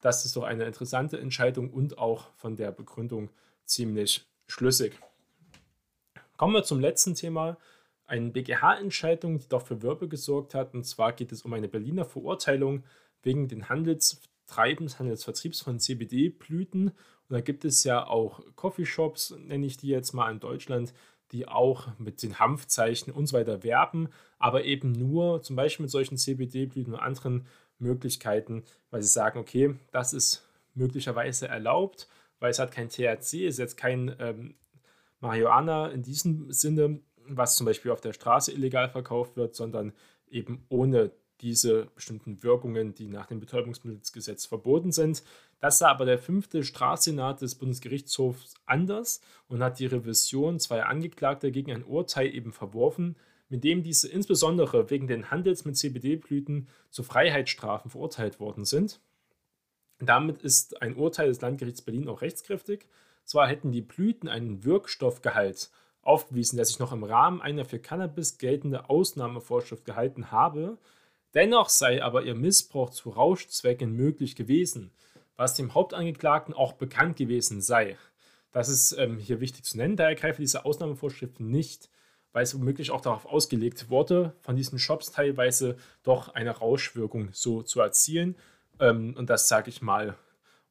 Das 0.00 0.26
ist 0.26 0.36
doch 0.36 0.42
eine 0.42 0.64
interessante 0.64 1.18
Entscheidung 1.18 1.70
und 1.70 1.96
auch 1.96 2.34
von 2.34 2.56
der 2.56 2.72
Begründung 2.72 3.30
ziemlich 3.64 4.26
schlüssig. 4.46 4.98
Kommen 6.36 6.54
wir 6.54 6.64
zum 6.64 6.80
letzten 6.80 7.14
Thema, 7.14 7.56
eine 8.06 8.30
BGH-Entscheidung, 8.30 9.38
die 9.38 9.48
doch 9.48 9.66
für 9.66 9.82
Wirbel 9.82 10.08
gesorgt 10.08 10.54
hat. 10.54 10.74
Und 10.74 10.84
zwar 10.84 11.12
geht 11.12 11.32
es 11.32 11.42
um 11.42 11.52
eine 11.52 11.68
Berliner 11.68 12.04
Verurteilung 12.04 12.82
wegen 13.22 13.48
den 13.48 13.68
Handelstreibens, 13.68 14.98
Handelsvertriebs 14.98 15.60
von 15.60 15.78
CBD-Blüten. 15.78 16.88
Und 16.88 16.94
da 17.28 17.40
gibt 17.40 17.64
es 17.64 17.84
ja 17.84 18.06
auch 18.06 18.40
Coffeeshops, 18.56 19.34
nenne 19.38 19.66
ich 19.66 19.76
die 19.76 19.88
jetzt 19.88 20.12
mal 20.12 20.30
in 20.30 20.40
Deutschland, 20.40 20.92
die 21.32 21.48
auch 21.48 21.88
mit 21.98 22.22
den 22.22 22.38
Hanfzeichen 22.38 23.12
und 23.12 23.26
so 23.26 23.36
weiter 23.36 23.62
werben, 23.62 24.08
aber 24.38 24.64
eben 24.64 24.92
nur 24.92 25.42
zum 25.42 25.56
Beispiel 25.56 25.84
mit 25.84 25.90
solchen 25.90 26.18
CBD-Blüten 26.18 26.94
und 26.94 27.00
anderen 27.00 27.46
Möglichkeiten, 27.78 28.64
weil 28.90 29.02
sie 29.02 29.08
sagen, 29.08 29.38
okay, 29.38 29.74
das 29.90 30.12
ist 30.12 30.46
möglicherweise 30.74 31.48
erlaubt, 31.48 32.08
weil 32.40 32.50
es 32.50 32.58
hat 32.58 32.72
kein 32.72 32.88
THC, 32.88 33.46
es 33.46 33.54
ist 33.54 33.58
jetzt 33.58 33.76
kein 33.76 34.14
ähm, 34.18 34.54
Marihuana 35.24 35.88
in 35.88 36.02
diesem 36.02 36.52
Sinne, 36.52 37.00
was 37.26 37.56
zum 37.56 37.66
Beispiel 37.66 37.90
auf 37.90 38.00
der 38.00 38.12
Straße 38.12 38.52
illegal 38.52 38.88
verkauft 38.88 39.36
wird, 39.36 39.54
sondern 39.54 39.92
eben 40.30 40.64
ohne 40.68 41.10
diese 41.40 41.86
bestimmten 41.94 42.42
Wirkungen, 42.42 42.94
die 42.94 43.08
nach 43.08 43.26
dem 43.26 43.40
Betäubungsmittelgesetz 43.40 44.46
verboten 44.46 44.92
sind. 44.92 45.22
Das 45.60 45.78
sah 45.78 45.90
aber 45.90 46.04
der 46.04 46.18
fünfte 46.18 46.62
Strafsenat 46.62 47.40
des 47.40 47.56
Bundesgerichtshofs 47.56 48.54
anders 48.66 49.20
und 49.48 49.62
hat 49.62 49.78
die 49.78 49.86
Revision 49.86 50.60
zweier 50.60 50.86
Angeklagter 50.86 51.50
gegen 51.50 51.72
ein 51.72 51.84
Urteil 51.84 52.32
eben 52.34 52.52
verworfen, 52.52 53.16
mit 53.48 53.64
dem 53.64 53.82
diese 53.82 54.08
insbesondere 54.08 54.90
wegen 54.90 55.06
den 55.06 55.30
Handels 55.30 55.64
mit 55.64 55.76
CBD-Blüten 55.76 56.68
zu 56.90 57.02
Freiheitsstrafen 57.02 57.90
verurteilt 57.90 58.40
worden 58.40 58.64
sind. 58.64 59.00
Damit 59.98 60.42
ist 60.42 60.82
ein 60.82 60.96
Urteil 60.96 61.28
des 61.28 61.40
Landgerichts 61.40 61.82
Berlin 61.82 62.08
auch 62.08 62.20
rechtskräftig. 62.22 62.86
Zwar 63.24 63.48
hätten 63.48 63.72
die 63.72 63.82
Blüten 63.82 64.28
einen 64.28 64.64
Wirkstoffgehalt 64.64 65.70
aufgewiesen, 66.02 66.56
der 66.56 66.66
sich 66.66 66.78
noch 66.78 66.92
im 66.92 67.04
Rahmen 67.04 67.40
einer 67.40 67.64
für 67.64 67.78
Cannabis 67.78 68.38
geltende 68.38 68.90
Ausnahmevorschrift 68.90 69.84
gehalten 69.84 70.30
habe, 70.30 70.78
dennoch 71.32 71.68
sei 71.68 72.02
aber 72.02 72.22
ihr 72.24 72.34
Missbrauch 72.34 72.90
zu 72.90 73.10
Rauschzwecken 73.10 73.92
möglich 73.92 74.36
gewesen, 74.36 74.92
was 75.36 75.54
dem 75.54 75.74
Hauptangeklagten 75.74 76.54
auch 76.54 76.74
bekannt 76.74 77.16
gewesen 77.16 77.60
sei. 77.60 77.96
Das 78.52 78.68
ist 78.68 78.92
ähm, 78.92 79.18
hier 79.18 79.40
wichtig 79.40 79.64
zu 79.64 79.76
nennen, 79.76 79.96
daher 79.96 80.14
greife 80.14 80.40
diese 80.40 80.64
Ausnahmevorschrift 80.64 81.40
nicht, 81.40 81.90
weil 82.32 82.44
es 82.44 82.54
womöglich 82.54 82.90
auch 82.90 83.00
darauf 83.00 83.26
ausgelegt 83.26 83.90
wurde, 83.90 84.34
von 84.40 84.56
diesen 84.56 84.78
Shops 84.78 85.10
teilweise 85.10 85.76
doch 86.02 86.34
eine 86.34 86.50
Rauschwirkung 86.50 87.30
so 87.32 87.62
zu 87.62 87.80
erzielen. 87.80 88.36
Ähm, 88.80 89.14
und 89.16 89.30
das 89.30 89.48
sage 89.48 89.70
ich 89.70 89.82
mal 89.82 90.16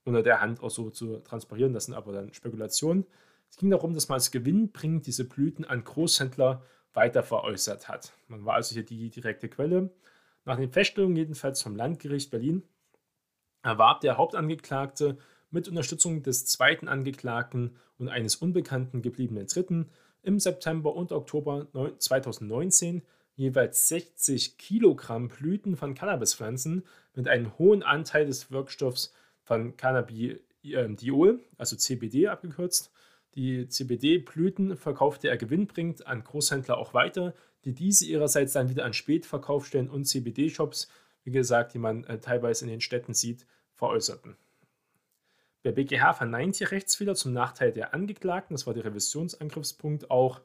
unter 0.05 0.23
der 0.23 0.41
Hand 0.41 0.61
auch 0.61 0.69
so 0.69 0.89
zu 0.89 1.19
transparieren. 1.19 1.73
Das 1.73 1.85
sind 1.85 1.93
aber 1.93 2.13
dann 2.13 2.33
Spekulationen. 2.33 3.05
Es 3.49 3.57
ging 3.57 3.69
darum, 3.69 3.93
dass 3.93 4.09
man 4.09 4.15
als 4.15 4.31
gewinnbringend 4.31 5.05
diese 5.05 5.25
Blüten 5.25 5.65
an 5.65 5.83
Großhändler 5.83 6.63
weiter 6.93 7.23
veräußert 7.23 7.87
hat. 7.87 8.13
Man 8.27 8.45
war 8.45 8.55
also 8.55 8.73
hier 8.73 8.83
die 8.83 9.09
direkte 9.09 9.49
Quelle. 9.49 9.91
Nach 10.45 10.57
den 10.57 10.71
Feststellungen 10.71 11.15
jedenfalls 11.15 11.61
vom 11.61 11.75
Landgericht 11.75 12.31
Berlin 12.31 12.63
erwarb 13.61 14.01
der 14.01 14.17
Hauptangeklagte 14.17 15.17
mit 15.51 15.67
Unterstützung 15.67 16.23
des 16.23 16.45
zweiten 16.45 16.87
Angeklagten 16.87 17.77
und 17.97 18.09
eines 18.09 18.35
unbekannten 18.35 19.01
gebliebenen 19.01 19.47
Dritten 19.47 19.89
im 20.23 20.39
September 20.39 20.95
und 20.95 21.11
Oktober 21.11 21.67
2019 21.99 23.03
jeweils 23.35 23.87
60 23.87 24.57
Kilogramm 24.57 25.27
Blüten 25.27 25.75
von 25.75 25.95
Cannabispflanzen 25.95 26.83
mit 27.15 27.27
einem 27.27 27.57
hohen 27.57 27.83
Anteil 27.83 28.25
des 28.25 28.51
Wirkstoffs 28.51 29.13
von 29.43 29.77
Cannabidiol, 29.77 31.39
also 31.57 31.75
CBD 31.75 32.27
abgekürzt. 32.27 32.91
Die 33.35 33.67
CBD-Blüten 33.67 34.77
verkaufte 34.77 35.27
er 35.27 35.37
gewinnbringend 35.37 36.05
an 36.05 36.23
Großhändler 36.23 36.77
auch 36.77 36.93
weiter, 36.93 37.33
die 37.65 37.73
diese 37.73 38.05
ihrerseits 38.05 38.53
dann 38.53 38.69
wieder 38.69 38.85
an 38.85 38.93
Spätverkaufsstellen 38.93 39.89
und 39.89 40.05
CBD-Shops, 40.05 40.89
wie 41.23 41.31
gesagt, 41.31 41.73
die 41.73 41.79
man 41.79 42.03
äh, 42.03 42.19
teilweise 42.19 42.65
in 42.65 42.71
den 42.71 42.81
Städten 42.81 43.13
sieht, 43.13 43.45
veräußerten. 43.73 44.35
Der 45.63 45.71
BGH 45.71 46.13
verneint 46.13 46.57
hier 46.57 46.71
Rechtsfehler 46.71 47.15
zum 47.15 47.31
Nachteil 47.31 47.71
der 47.71 47.93
Angeklagten. 47.93 48.53
Das 48.53 48.67
war 48.67 48.73
der 48.73 48.83
Revisionsangriffspunkt 48.85 50.11
auch. 50.11 50.41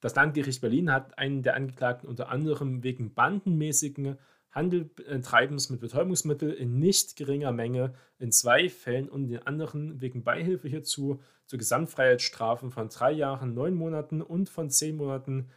Das 0.00 0.14
Landgericht 0.14 0.60
Berlin 0.60 0.92
hat 0.92 1.18
einen 1.18 1.42
der 1.42 1.54
Angeklagten 1.54 2.08
unter 2.08 2.28
anderem 2.28 2.82
wegen 2.82 3.14
bandenmäßigen 3.14 4.18
Handeltreibens 4.56 5.68
mit 5.68 5.80
Betäubungsmitteln 5.80 6.56
in 6.56 6.78
nicht 6.78 7.14
geringer 7.14 7.52
Menge 7.52 7.92
in 8.18 8.32
zwei 8.32 8.70
Fällen 8.70 9.08
und 9.08 9.28
den 9.28 9.46
anderen 9.46 10.00
wegen 10.00 10.24
Beihilfe 10.24 10.66
hierzu 10.66 11.20
zu 11.44 11.58
Gesamtfreiheitsstrafen 11.58 12.70
von 12.70 12.88
drei 12.88 13.12
Jahren, 13.12 13.54
neun 13.54 13.74
Monaten 13.74 14.22
und 14.22 14.48
von 14.48 14.70
zehn 14.70 14.96
Monaten 14.96 15.50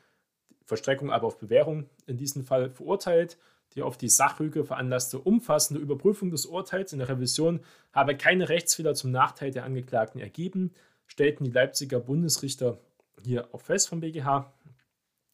Verstreckung 0.65 1.11
aber 1.11 1.27
auf 1.27 1.39
Bewährung 1.39 1.89
in 2.05 2.17
diesem 2.17 2.43
Fall 2.43 2.69
verurteilt. 2.69 3.37
Die 3.73 3.81
auf 3.83 3.97
die 3.97 4.09
Sachrüge 4.09 4.65
veranlasste 4.65 5.19
umfassende 5.19 5.81
Überprüfung 5.81 6.29
des 6.31 6.45
Urteils 6.45 6.91
in 6.91 6.99
der 6.99 7.09
Revision 7.09 7.61
habe 7.93 8.17
keine 8.17 8.49
Rechtsfehler 8.49 8.95
zum 8.95 9.11
Nachteil 9.11 9.51
der 9.51 9.63
Angeklagten 9.63 10.19
ergeben, 10.19 10.73
stellten 11.07 11.45
die 11.45 11.51
Leipziger 11.51 11.99
Bundesrichter 11.99 12.79
hier 13.23 13.47
auch 13.53 13.61
fest 13.61 13.89
vom 13.89 13.99
BGH. 14.01 14.51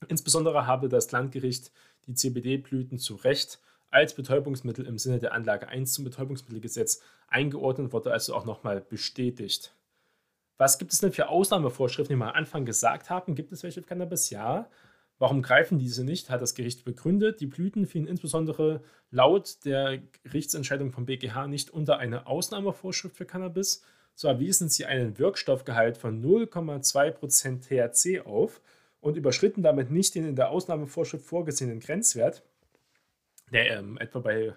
Insbesondere 0.07 0.67
habe 0.67 0.89
das 0.89 1.11
Landgericht 1.11 1.71
die 2.07 2.13
CBD-Blüten 2.13 2.97
zu 2.97 3.15
Recht 3.15 3.59
als 3.91 4.13
Betäubungsmittel 4.13 4.85
im 4.85 4.97
Sinne 4.97 5.19
der 5.19 5.33
Anlage 5.33 5.67
1 5.67 5.93
zum 5.93 6.03
Betäubungsmittelgesetz 6.03 7.01
eingeordnet, 7.27 7.93
wurde 7.93 8.11
also 8.11 8.35
auch 8.35 8.45
nochmal 8.45 8.81
bestätigt. 8.81 9.73
Was 10.57 10.77
gibt 10.77 10.93
es 10.93 10.99
denn 10.99 11.11
für 11.11 11.29
Ausnahmevorschriften, 11.29 12.15
die 12.15 12.19
wir 12.19 12.27
am 12.27 12.35
Anfang 12.35 12.65
gesagt 12.65 13.09
haben? 13.09 13.35
Gibt 13.35 13.51
es 13.51 13.63
welche 13.63 13.81
für 13.81 13.87
Cannabis? 13.87 14.29
Ja. 14.29 14.69
Warum 15.17 15.41
greifen 15.41 15.79
diese 15.79 16.03
nicht, 16.03 16.29
hat 16.29 16.41
das 16.41 16.55
Gericht 16.55 16.83
begründet. 16.83 17.39
Die 17.39 17.45
Blüten 17.45 17.85
fielen 17.85 18.07
insbesondere 18.07 18.81
laut 19.11 19.63
der 19.63 19.99
Gerichtsentscheidung 20.23 20.91
vom 20.91 21.05
BGH 21.05 21.47
nicht 21.47 21.69
unter 21.69 21.97
eine 21.97 22.27
Ausnahmevorschrift 22.27 23.15
für 23.15 23.25
Cannabis. 23.25 23.81
So 24.13 24.27
erwiesen 24.27 24.67
sie 24.69 24.85
einen 24.85 25.17
Wirkstoffgehalt 25.17 25.97
von 25.97 26.21
0,2% 26.21 27.61
THC 27.61 28.25
auf 28.25 28.61
und 29.05 29.17
überschritten 29.17 29.61
damit 29.61 29.91
nicht 29.91 30.15
den 30.15 30.25
in 30.25 30.35
der 30.35 30.49
Ausnahmevorschrift 30.49 31.23
vorgesehenen 31.23 31.79
Grenzwert, 31.79 32.41
der 33.51 33.77
ähm, 33.77 33.99
etwa 33.99 34.17
bei 34.17 34.55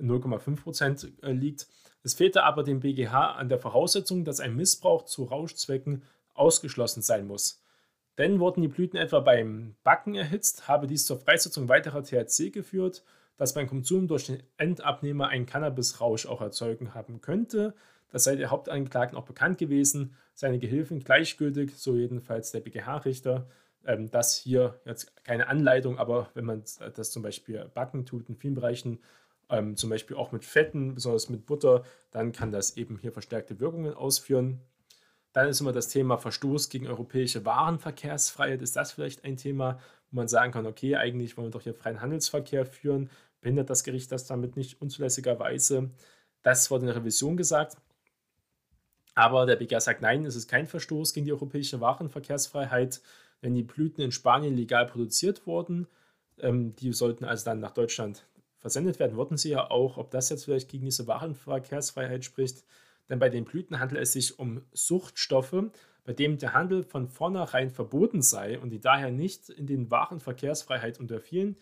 0,5% 0.00 1.22
äh, 1.22 1.30
liegt. 1.30 1.68
Es 2.02 2.14
fehlte 2.14 2.42
aber 2.42 2.64
dem 2.64 2.80
BGH 2.80 3.34
an 3.34 3.48
der 3.48 3.60
Voraussetzung, 3.60 4.24
dass 4.24 4.40
ein 4.40 4.56
Missbrauch 4.56 5.04
zu 5.04 5.22
Rauschzwecken 5.22 6.02
ausgeschlossen 6.34 7.00
sein 7.00 7.28
muss. 7.28 7.62
Denn 8.18 8.40
wurden 8.40 8.60
die 8.60 8.66
Blüten 8.66 8.98
etwa 8.98 9.20
beim 9.20 9.76
Backen 9.84 10.16
erhitzt, 10.16 10.66
habe 10.66 10.88
dies 10.88 11.06
zur 11.06 11.20
Freisetzung 11.20 11.68
weiterer 11.68 12.02
THC 12.02 12.50
geführt. 12.50 13.04
dass 13.36 13.52
beim 13.54 13.68
Konsum 13.68 14.08
durch 14.08 14.26
den 14.26 14.42
Endabnehmer 14.56 15.28
ein 15.28 15.46
Cannabisrausch 15.46 16.26
auch 16.26 16.40
erzeugen 16.40 16.94
haben 16.94 17.20
könnte. 17.20 17.74
Das 18.10 18.24
sei 18.24 18.34
der 18.34 18.50
Hauptangeklagten 18.50 19.16
auch 19.16 19.26
bekannt 19.26 19.58
gewesen. 19.58 20.16
Seine 20.32 20.58
Gehilfen 20.58 21.04
gleichgültig, 21.04 21.76
so 21.76 21.94
jedenfalls 21.96 22.50
der 22.50 22.60
BGH-Richter. 22.60 23.46
Ähm, 23.86 24.10
das 24.10 24.36
hier 24.36 24.80
jetzt 24.84 25.14
keine 25.24 25.48
Anleitung, 25.48 25.98
aber 25.98 26.30
wenn 26.34 26.44
man 26.44 26.64
das 26.94 27.10
zum 27.10 27.22
Beispiel 27.22 27.70
backen 27.72 28.04
tut 28.04 28.28
in 28.28 28.36
vielen 28.36 28.54
Bereichen, 28.54 28.98
ähm, 29.48 29.76
zum 29.76 29.90
Beispiel 29.90 30.16
auch 30.16 30.32
mit 30.32 30.44
Fetten, 30.44 30.94
besonders 30.94 31.28
mit 31.28 31.46
Butter, 31.46 31.84
dann 32.10 32.32
kann 32.32 32.50
das 32.50 32.76
eben 32.76 32.98
hier 32.98 33.12
verstärkte 33.12 33.60
Wirkungen 33.60 33.94
ausführen. 33.94 34.60
Dann 35.32 35.48
ist 35.48 35.60
immer 35.60 35.72
das 35.72 35.88
Thema 35.88 36.18
Verstoß 36.18 36.68
gegen 36.68 36.88
europäische 36.88 37.44
Warenverkehrsfreiheit. 37.44 38.62
Ist 38.62 38.74
das 38.74 38.92
vielleicht 38.92 39.24
ein 39.24 39.36
Thema, 39.36 39.78
wo 40.10 40.16
man 40.16 40.28
sagen 40.28 40.52
kann, 40.52 40.66
okay, 40.66 40.96
eigentlich 40.96 41.36
wollen 41.36 41.48
wir 41.48 41.52
doch 41.52 41.62
hier 41.62 41.74
freien 41.74 42.00
Handelsverkehr 42.00 42.66
führen, 42.66 43.10
behindert 43.40 43.70
das 43.70 43.84
Gericht 43.84 44.10
das 44.10 44.26
damit 44.26 44.56
nicht 44.56 44.80
unzulässigerweise? 44.80 45.90
Das 46.42 46.70
wurde 46.70 46.82
in 46.82 46.86
der 46.88 46.96
Revision 46.96 47.36
gesagt. 47.36 47.76
Aber 49.14 49.46
der 49.46 49.56
BGH 49.56 49.80
sagt, 49.80 50.02
nein, 50.02 50.24
es 50.24 50.36
ist 50.36 50.48
kein 50.48 50.66
Verstoß 50.66 51.12
gegen 51.12 51.26
die 51.26 51.32
europäische 51.32 51.80
Warenverkehrsfreiheit, 51.80 53.00
denn 53.42 53.54
die 53.54 53.62
Blüten 53.62 54.02
in 54.02 54.12
Spanien 54.12 54.56
legal 54.56 54.86
produziert 54.86 55.46
wurden. 55.46 55.86
Ähm, 56.38 56.74
die 56.76 56.92
sollten 56.92 57.24
also 57.24 57.44
dann 57.44 57.60
nach 57.60 57.72
Deutschland 57.72 58.26
versendet 58.58 58.98
werden, 58.98 59.16
wurden 59.16 59.36
sie 59.36 59.50
ja 59.50 59.70
auch. 59.70 59.96
Ob 59.96 60.10
das 60.10 60.28
jetzt 60.28 60.44
vielleicht 60.44 60.68
gegen 60.68 60.84
diese 60.84 61.06
Warenverkehrsfreiheit 61.06 62.24
spricht, 62.24 62.64
denn 63.08 63.18
bei 63.18 63.28
den 63.28 63.44
Blüten 63.44 63.78
handelt 63.78 64.00
es 64.02 64.12
sich 64.12 64.38
um 64.38 64.62
Suchtstoffe, 64.72 65.54
bei 66.04 66.12
denen 66.12 66.38
der 66.38 66.54
Handel 66.54 66.82
von 66.82 67.08
vornherein 67.08 67.70
verboten 67.70 68.22
sei 68.22 68.58
und 68.58 68.70
die 68.70 68.80
daher 68.80 69.10
nicht 69.10 69.48
in 69.48 69.66
den 69.66 69.90
Warenverkehrsfreiheit 69.90 70.98
unterfielen. 70.98 71.56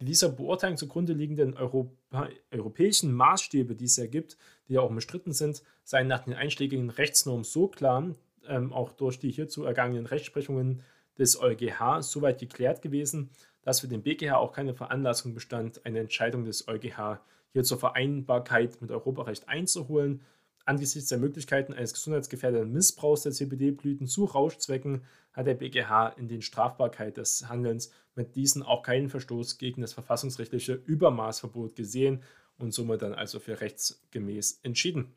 Die 0.00 0.04
dieser 0.04 0.28
Beurteilung 0.28 0.76
zugrunde 0.76 1.12
liegenden 1.12 1.54
Europa 1.54 2.28
europäischen 2.50 3.12
Maßstäbe, 3.12 3.74
die 3.76 3.84
es 3.84 3.96
ja 3.96 4.06
gibt, 4.06 4.36
die 4.68 4.74
ja 4.74 4.80
auch 4.80 4.90
umstritten 4.90 5.32
sind, 5.32 5.62
seien 5.84 6.08
nach 6.08 6.24
den 6.24 6.34
einschlägigen 6.34 6.90
Rechtsnormen 6.90 7.44
so 7.44 7.68
klar, 7.68 8.14
ähm, 8.46 8.72
auch 8.72 8.92
durch 8.92 9.18
die 9.18 9.30
hierzu 9.30 9.64
ergangenen 9.64 10.06
Rechtsprechungen 10.06 10.82
des 11.18 11.40
EuGH 11.40 12.02
soweit 12.02 12.38
geklärt 12.38 12.82
gewesen, 12.82 13.30
dass 13.62 13.80
für 13.80 13.88
den 13.88 14.02
BGH 14.02 14.36
auch 14.36 14.52
keine 14.52 14.74
Veranlassung 14.74 15.34
bestand, 15.34 15.84
eine 15.86 16.00
Entscheidung 16.00 16.44
des 16.44 16.68
EuGH 16.68 17.20
hier 17.52 17.64
zur 17.64 17.78
Vereinbarkeit 17.78 18.80
mit 18.82 18.90
Europarecht 18.90 19.48
einzuholen 19.48 20.22
Angesichts 20.66 21.10
der 21.10 21.18
Möglichkeiten 21.18 21.74
eines 21.74 21.92
gesundheitsgefährdenden 21.92 22.72
Missbrauchs 22.72 23.22
der 23.22 23.32
CBD-Blüten 23.32 24.06
zu 24.06 24.24
Rauschzwecken 24.24 25.04
hat 25.34 25.46
der 25.46 25.54
BGH 25.54 26.08
in 26.16 26.26
den 26.26 26.40
Strafbarkeit 26.40 27.18
des 27.18 27.48
Handelns 27.48 27.90
mit 28.14 28.34
diesen 28.34 28.62
auch 28.62 28.82
keinen 28.82 29.10
Verstoß 29.10 29.58
gegen 29.58 29.82
das 29.82 29.92
verfassungsrechtliche 29.92 30.72
Übermaßverbot 30.72 31.76
gesehen 31.76 32.22
und 32.56 32.72
somit 32.72 33.02
dann 33.02 33.12
also 33.12 33.40
für 33.40 33.60
rechtsgemäß 33.60 34.60
entschieden. 34.62 35.12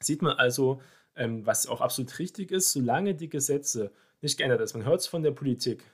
Sieht 0.00 0.22
man 0.22 0.36
also, 0.36 0.80
ähm, 1.14 1.46
was 1.46 1.68
auch 1.68 1.80
absolut 1.80 2.18
richtig 2.18 2.50
ist, 2.50 2.72
solange 2.72 3.14
die 3.14 3.28
Gesetze 3.28 3.92
nicht 4.20 4.38
geändert 4.38 4.66
sind. 4.68 4.80
Man 4.80 4.88
hört 4.88 5.00
es 5.00 5.06
von 5.06 5.22
der 5.22 5.30
Politik. 5.30 5.84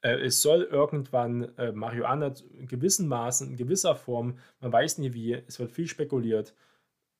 Äh, 0.00 0.20
es 0.24 0.42
soll 0.42 0.62
irgendwann 0.62 1.56
äh, 1.56 1.72
Marihuana 1.72 2.34
in 2.52 2.66
gewissen 2.66 3.08
Maßen, 3.08 3.48
in 3.48 3.56
gewisser 3.56 3.96
Form, 3.96 4.38
man 4.60 4.72
weiß 4.72 4.98
nie 4.98 5.12
wie, 5.12 5.32
es 5.32 5.58
wird 5.58 5.72
viel 5.72 5.88
spekuliert, 5.88 6.54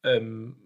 ähm, 0.05 0.57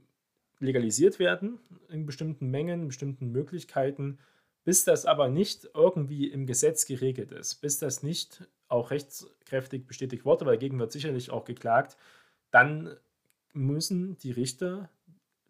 legalisiert 0.59 1.19
werden 1.19 1.59
in 1.89 2.07
bestimmten 2.07 2.51
Mengen, 2.51 2.83
in 2.83 2.89
bestimmten 2.89 3.33
Möglichkeiten, 3.33 4.19
bis 4.65 4.85
das 4.85 5.07
aber 5.07 5.29
nicht 5.29 5.69
irgendwie 5.75 6.29
im 6.29 6.47
Gesetz 6.47 6.87
geregelt 6.87 7.33
ist, 7.33 7.57
bis 7.57 7.79
das 7.79 8.03
nicht 8.03 8.47
auch 8.69 8.91
rechtskräftig 8.91 9.87
bestätigt 9.87 10.25
wurde, 10.25 10.47
weil 10.47 10.55
dagegen 10.55 10.79
wird 10.79 10.93
sicherlich 10.93 11.31
auch 11.31 11.45
geklagt, 11.45 11.97
dann 12.51 12.97
müssen 13.53 14.17
die 14.19 14.31
Richter 14.31 14.89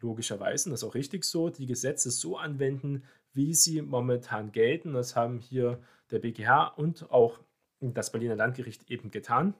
logischerweise, 0.00 0.70
das 0.70 0.82
ist 0.82 0.88
auch 0.88 0.94
richtig 0.94 1.24
so, 1.24 1.50
die 1.50 1.66
Gesetze 1.66 2.10
so 2.10 2.36
anwenden, 2.36 3.04
wie 3.34 3.54
sie 3.54 3.82
momentan 3.82 4.52
gelten. 4.52 4.92
Das 4.92 5.16
haben 5.16 5.38
hier 5.38 5.78
der 6.10 6.18
BGH 6.18 6.68
und 6.68 7.10
auch 7.10 7.40
das 7.80 8.12
Berliner 8.12 8.36
Landgericht 8.36 8.90
eben 8.90 9.10
getan 9.10 9.54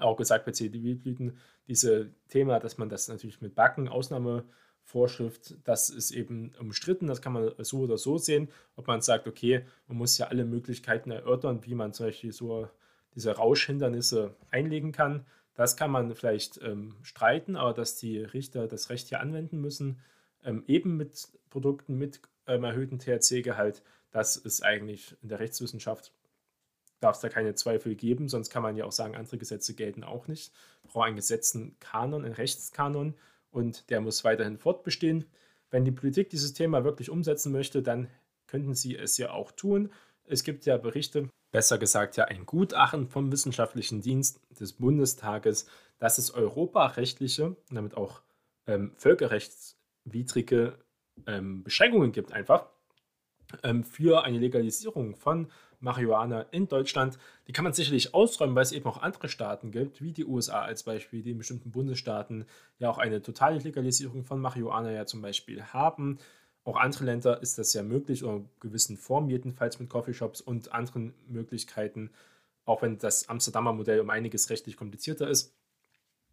auch 0.00 0.16
gesagt 0.16 0.44
bei 0.44 0.52
CDW-Blüten, 0.52 1.38
diese 1.68 2.10
Thema, 2.28 2.60
dass 2.60 2.78
man 2.78 2.88
das 2.88 3.08
natürlich 3.08 3.40
mit 3.40 3.54
Backen, 3.54 3.88
Ausnahmevorschrift, 3.88 5.56
das 5.64 5.90
ist 5.90 6.10
eben 6.10 6.52
umstritten, 6.60 7.06
das 7.06 7.22
kann 7.22 7.32
man 7.32 7.52
so 7.58 7.80
oder 7.80 7.98
so 7.98 8.18
sehen, 8.18 8.48
ob 8.76 8.86
man 8.86 9.00
sagt, 9.00 9.26
okay, 9.26 9.64
man 9.88 9.98
muss 9.98 10.18
ja 10.18 10.26
alle 10.26 10.44
Möglichkeiten 10.44 11.10
erörtern, 11.10 11.64
wie 11.64 11.74
man 11.74 11.92
zum 11.92 12.06
Beispiel 12.06 12.32
so 12.32 12.68
diese 13.14 13.32
Rauschhindernisse 13.32 14.34
einlegen 14.50 14.92
kann. 14.92 15.24
Das 15.54 15.76
kann 15.76 15.90
man 15.90 16.14
vielleicht 16.14 16.60
ähm, 16.62 16.96
streiten, 17.02 17.56
aber 17.56 17.72
dass 17.72 17.96
die 17.96 18.18
Richter 18.18 18.68
das 18.68 18.90
Recht 18.90 19.08
hier 19.08 19.20
anwenden 19.20 19.60
müssen, 19.60 19.98
ähm, 20.44 20.62
eben 20.66 20.98
mit 20.98 21.28
Produkten 21.48 21.96
mit 21.96 22.20
ähm, 22.46 22.64
erhöhtem 22.64 22.98
THC-Gehalt, 22.98 23.82
das 24.10 24.36
ist 24.36 24.62
eigentlich 24.62 25.16
in 25.22 25.28
der 25.28 25.40
Rechtswissenschaft 25.40 26.12
darf 27.00 27.16
es 27.16 27.20
da 27.20 27.28
keine 27.28 27.54
Zweifel 27.54 27.94
geben, 27.94 28.28
sonst 28.28 28.50
kann 28.50 28.62
man 28.62 28.76
ja 28.76 28.84
auch 28.84 28.92
sagen, 28.92 29.14
andere 29.14 29.38
Gesetze 29.38 29.74
gelten 29.74 30.04
auch 30.04 30.28
nicht. 30.28 30.52
Braucht 30.84 31.06
einen 31.06 31.16
gesetzten 31.16 31.78
Kanon, 31.78 32.24
einen 32.24 32.34
Rechtskanon 32.34 33.14
und 33.50 33.90
der 33.90 34.00
muss 34.00 34.24
weiterhin 34.24 34.58
fortbestehen. 34.58 35.24
Wenn 35.70 35.84
die 35.84 35.92
Politik 35.92 36.30
dieses 36.30 36.52
Thema 36.52 36.84
wirklich 36.84 37.10
umsetzen 37.10 37.52
möchte, 37.52 37.82
dann 37.82 38.08
könnten 38.46 38.74
sie 38.74 38.96
es 38.96 39.18
ja 39.18 39.30
auch 39.30 39.52
tun. 39.52 39.92
Es 40.24 40.42
gibt 40.42 40.64
ja 40.66 40.76
Berichte, 40.76 41.28
besser 41.52 41.78
gesagt 41.78 42.16
ja 42.16 42.24
ein 42.24 42.46
Gutachten 42.46 43.08
vom 43.08 43.30
Wissenschaftlichen 43.30 44.00
Dienst 44.00 44.40
des 44.58 44.72
Bundestages, 44.74 45.66
dass 45.98 46.18
es 46.18 46.32
europarechtliche 46.32 47.56
damit 47.70 47.96
auch 47.96 48.22
ähm, 48.66 48.92
völkerrechtswidrige 48.96 50.78
ähm, 51.26 51.62
Beschränkungen 51.62 52.12
gibt, 52.12 52.32
einfach 52.32 52.66
ähm, 53.62 53.84
für 53.84 54.24
eine 54.24 54.38
Legalisierung 54.38 55.16
von 55.16 55.50
Marihuana 55.80 56.42
in 56.50 56.68
Deutschland. 56.68 57.18
Die 57.46 57.52
kann 57.52 57.64
man 57.64 57.72
sicherlich 57.72 58.14
ausräumen, 58.14 58.54
weil 58.54 58.62
es 58.62 58.72
eben 58.72 58.86
auch 58.86 59.02
andere 59.02 59.28
Staaten 59.28 59.70
gibt, 59.70 60.02
wie 60.02 60.12
die 60.12 60.24
USA 60.24 60.62
als 60.62 60.82
Beispiel, 60.82 61.22
die 61.22 61.30
in 61.30 61.38
bestimmten 61.38 61.70
Bundesstaaten 61.70 62.46
ja 62.78 62.90
auch 62.90 62.98
eine 62.98 63.22
totale 63.22 63.58
Legalisierung 63.58 64.24
von 64.24 64.40
Marihuana 64.40 64.92
ja 64.92 65.06
zum 65.06 65.22
Beispiel 65.22 65.62
haben. 65.62 66.18
Auch 66.64 66.76
andere 66.76 67.04
Länder 67.04 67.40
ist 67.42 67.58
das 67.58 67.72
ja 67.74 67.82
möglich, 67.82 68.24
oder 68.24 68.36
in 68.36 68.48
gewissen 68.60 68.96
Formen 68.96 69.30
jedenfalls 69.30 69.78
mit 69.78 69.88
Coffeeshops 69.88 70.40
und 70.40 70.72
anderen 70.72 71.14
Möglichkeiten, 71.28 72.10
auch 72.64 72.82
wenn 72.82 72.98
das 72.98 73.28
Amsterdamer 73.28 73.72
Modell 73.72 74.00
um 74.00 74.10
einiges 74.10 74.50
rechtlich 74.50 74.76
komplizierter 74.76 75.28
ist. 75.28 75.54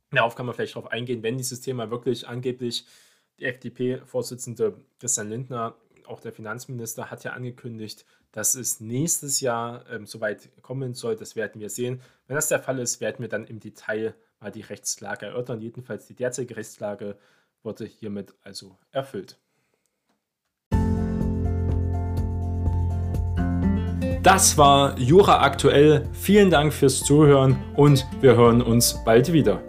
Darauf 0.10 0.36
kann 0.36 0.46
man 0.46 0.56
vielleicht 0.56 0.76
darauf 0.76 0.92
eingehen, 0.92 1.22
wenn 1.22 1.38
dieses 1.38 1.62
Thema 1.62 1.92
wirklich 1.92 2.28
angeblich 2.28 2.86
die 3.40 3.46
FDP-Vorsitzende 3.46 4.78
Christian 5.00 5.30
Lindner 5.30 5.76
auch 6.08 6.20
der 6.20 6.34
Finanzminister 6.34 7.10
hat 7.10 7.24
ja 7.24 7.32
angekündigt, 7.32 8.06
dass 8.32 8.56
es 8.56 8.80
nächstes 8.80 9.42
Jahr 9.42 9.86
ähm, 9.90 10.06
soweit 10.06 10.50
kommen 10.62 10.94
soll. 10.94 11.16
Das 11.16 11.36
werden 11.36 11.62
wir 11.62 11.70
sehen. 11.70 12.02
Wenn 12.28 12.36
das 12.36 12.48
der 12.48 12.60
Fall 12.60 12.80
ist, 12.80 13.02
werden 13.02 13.20
wir 13.20 13.30
dann 13.30 13.46
im 13.46 13.60
Detail 13.60 14.16
mal 14.40 14.52
die 14.52 14.62
Rechtslage 14.62 15.28
erörtern. 15.28 15.62
Jedenfalls 15.62 16.08
die 16.08 16.16
derzeitige 16.16 16.58
Rechtslage 16.58 17.18
wurde 17.62 17.86
hiermit 17.86 18.34
also 18.42 18.78
erfüllt. 18.92 19.40
Das 24.24 24.58
war 24.58 24.98
Jura 24.98 25.42
aktuell. 25.42 26.10
Vielen 26.14 26.50
Dank 26.50 26.74
fürs 26.74 27.04
Zuhören 27.04 27.62
und 27.76 28.06
wir 28.22 28.36
hören 28.36 28.62
uns 28.62 29.04
bald 29.04 29.34
wieder. 29.34 29.62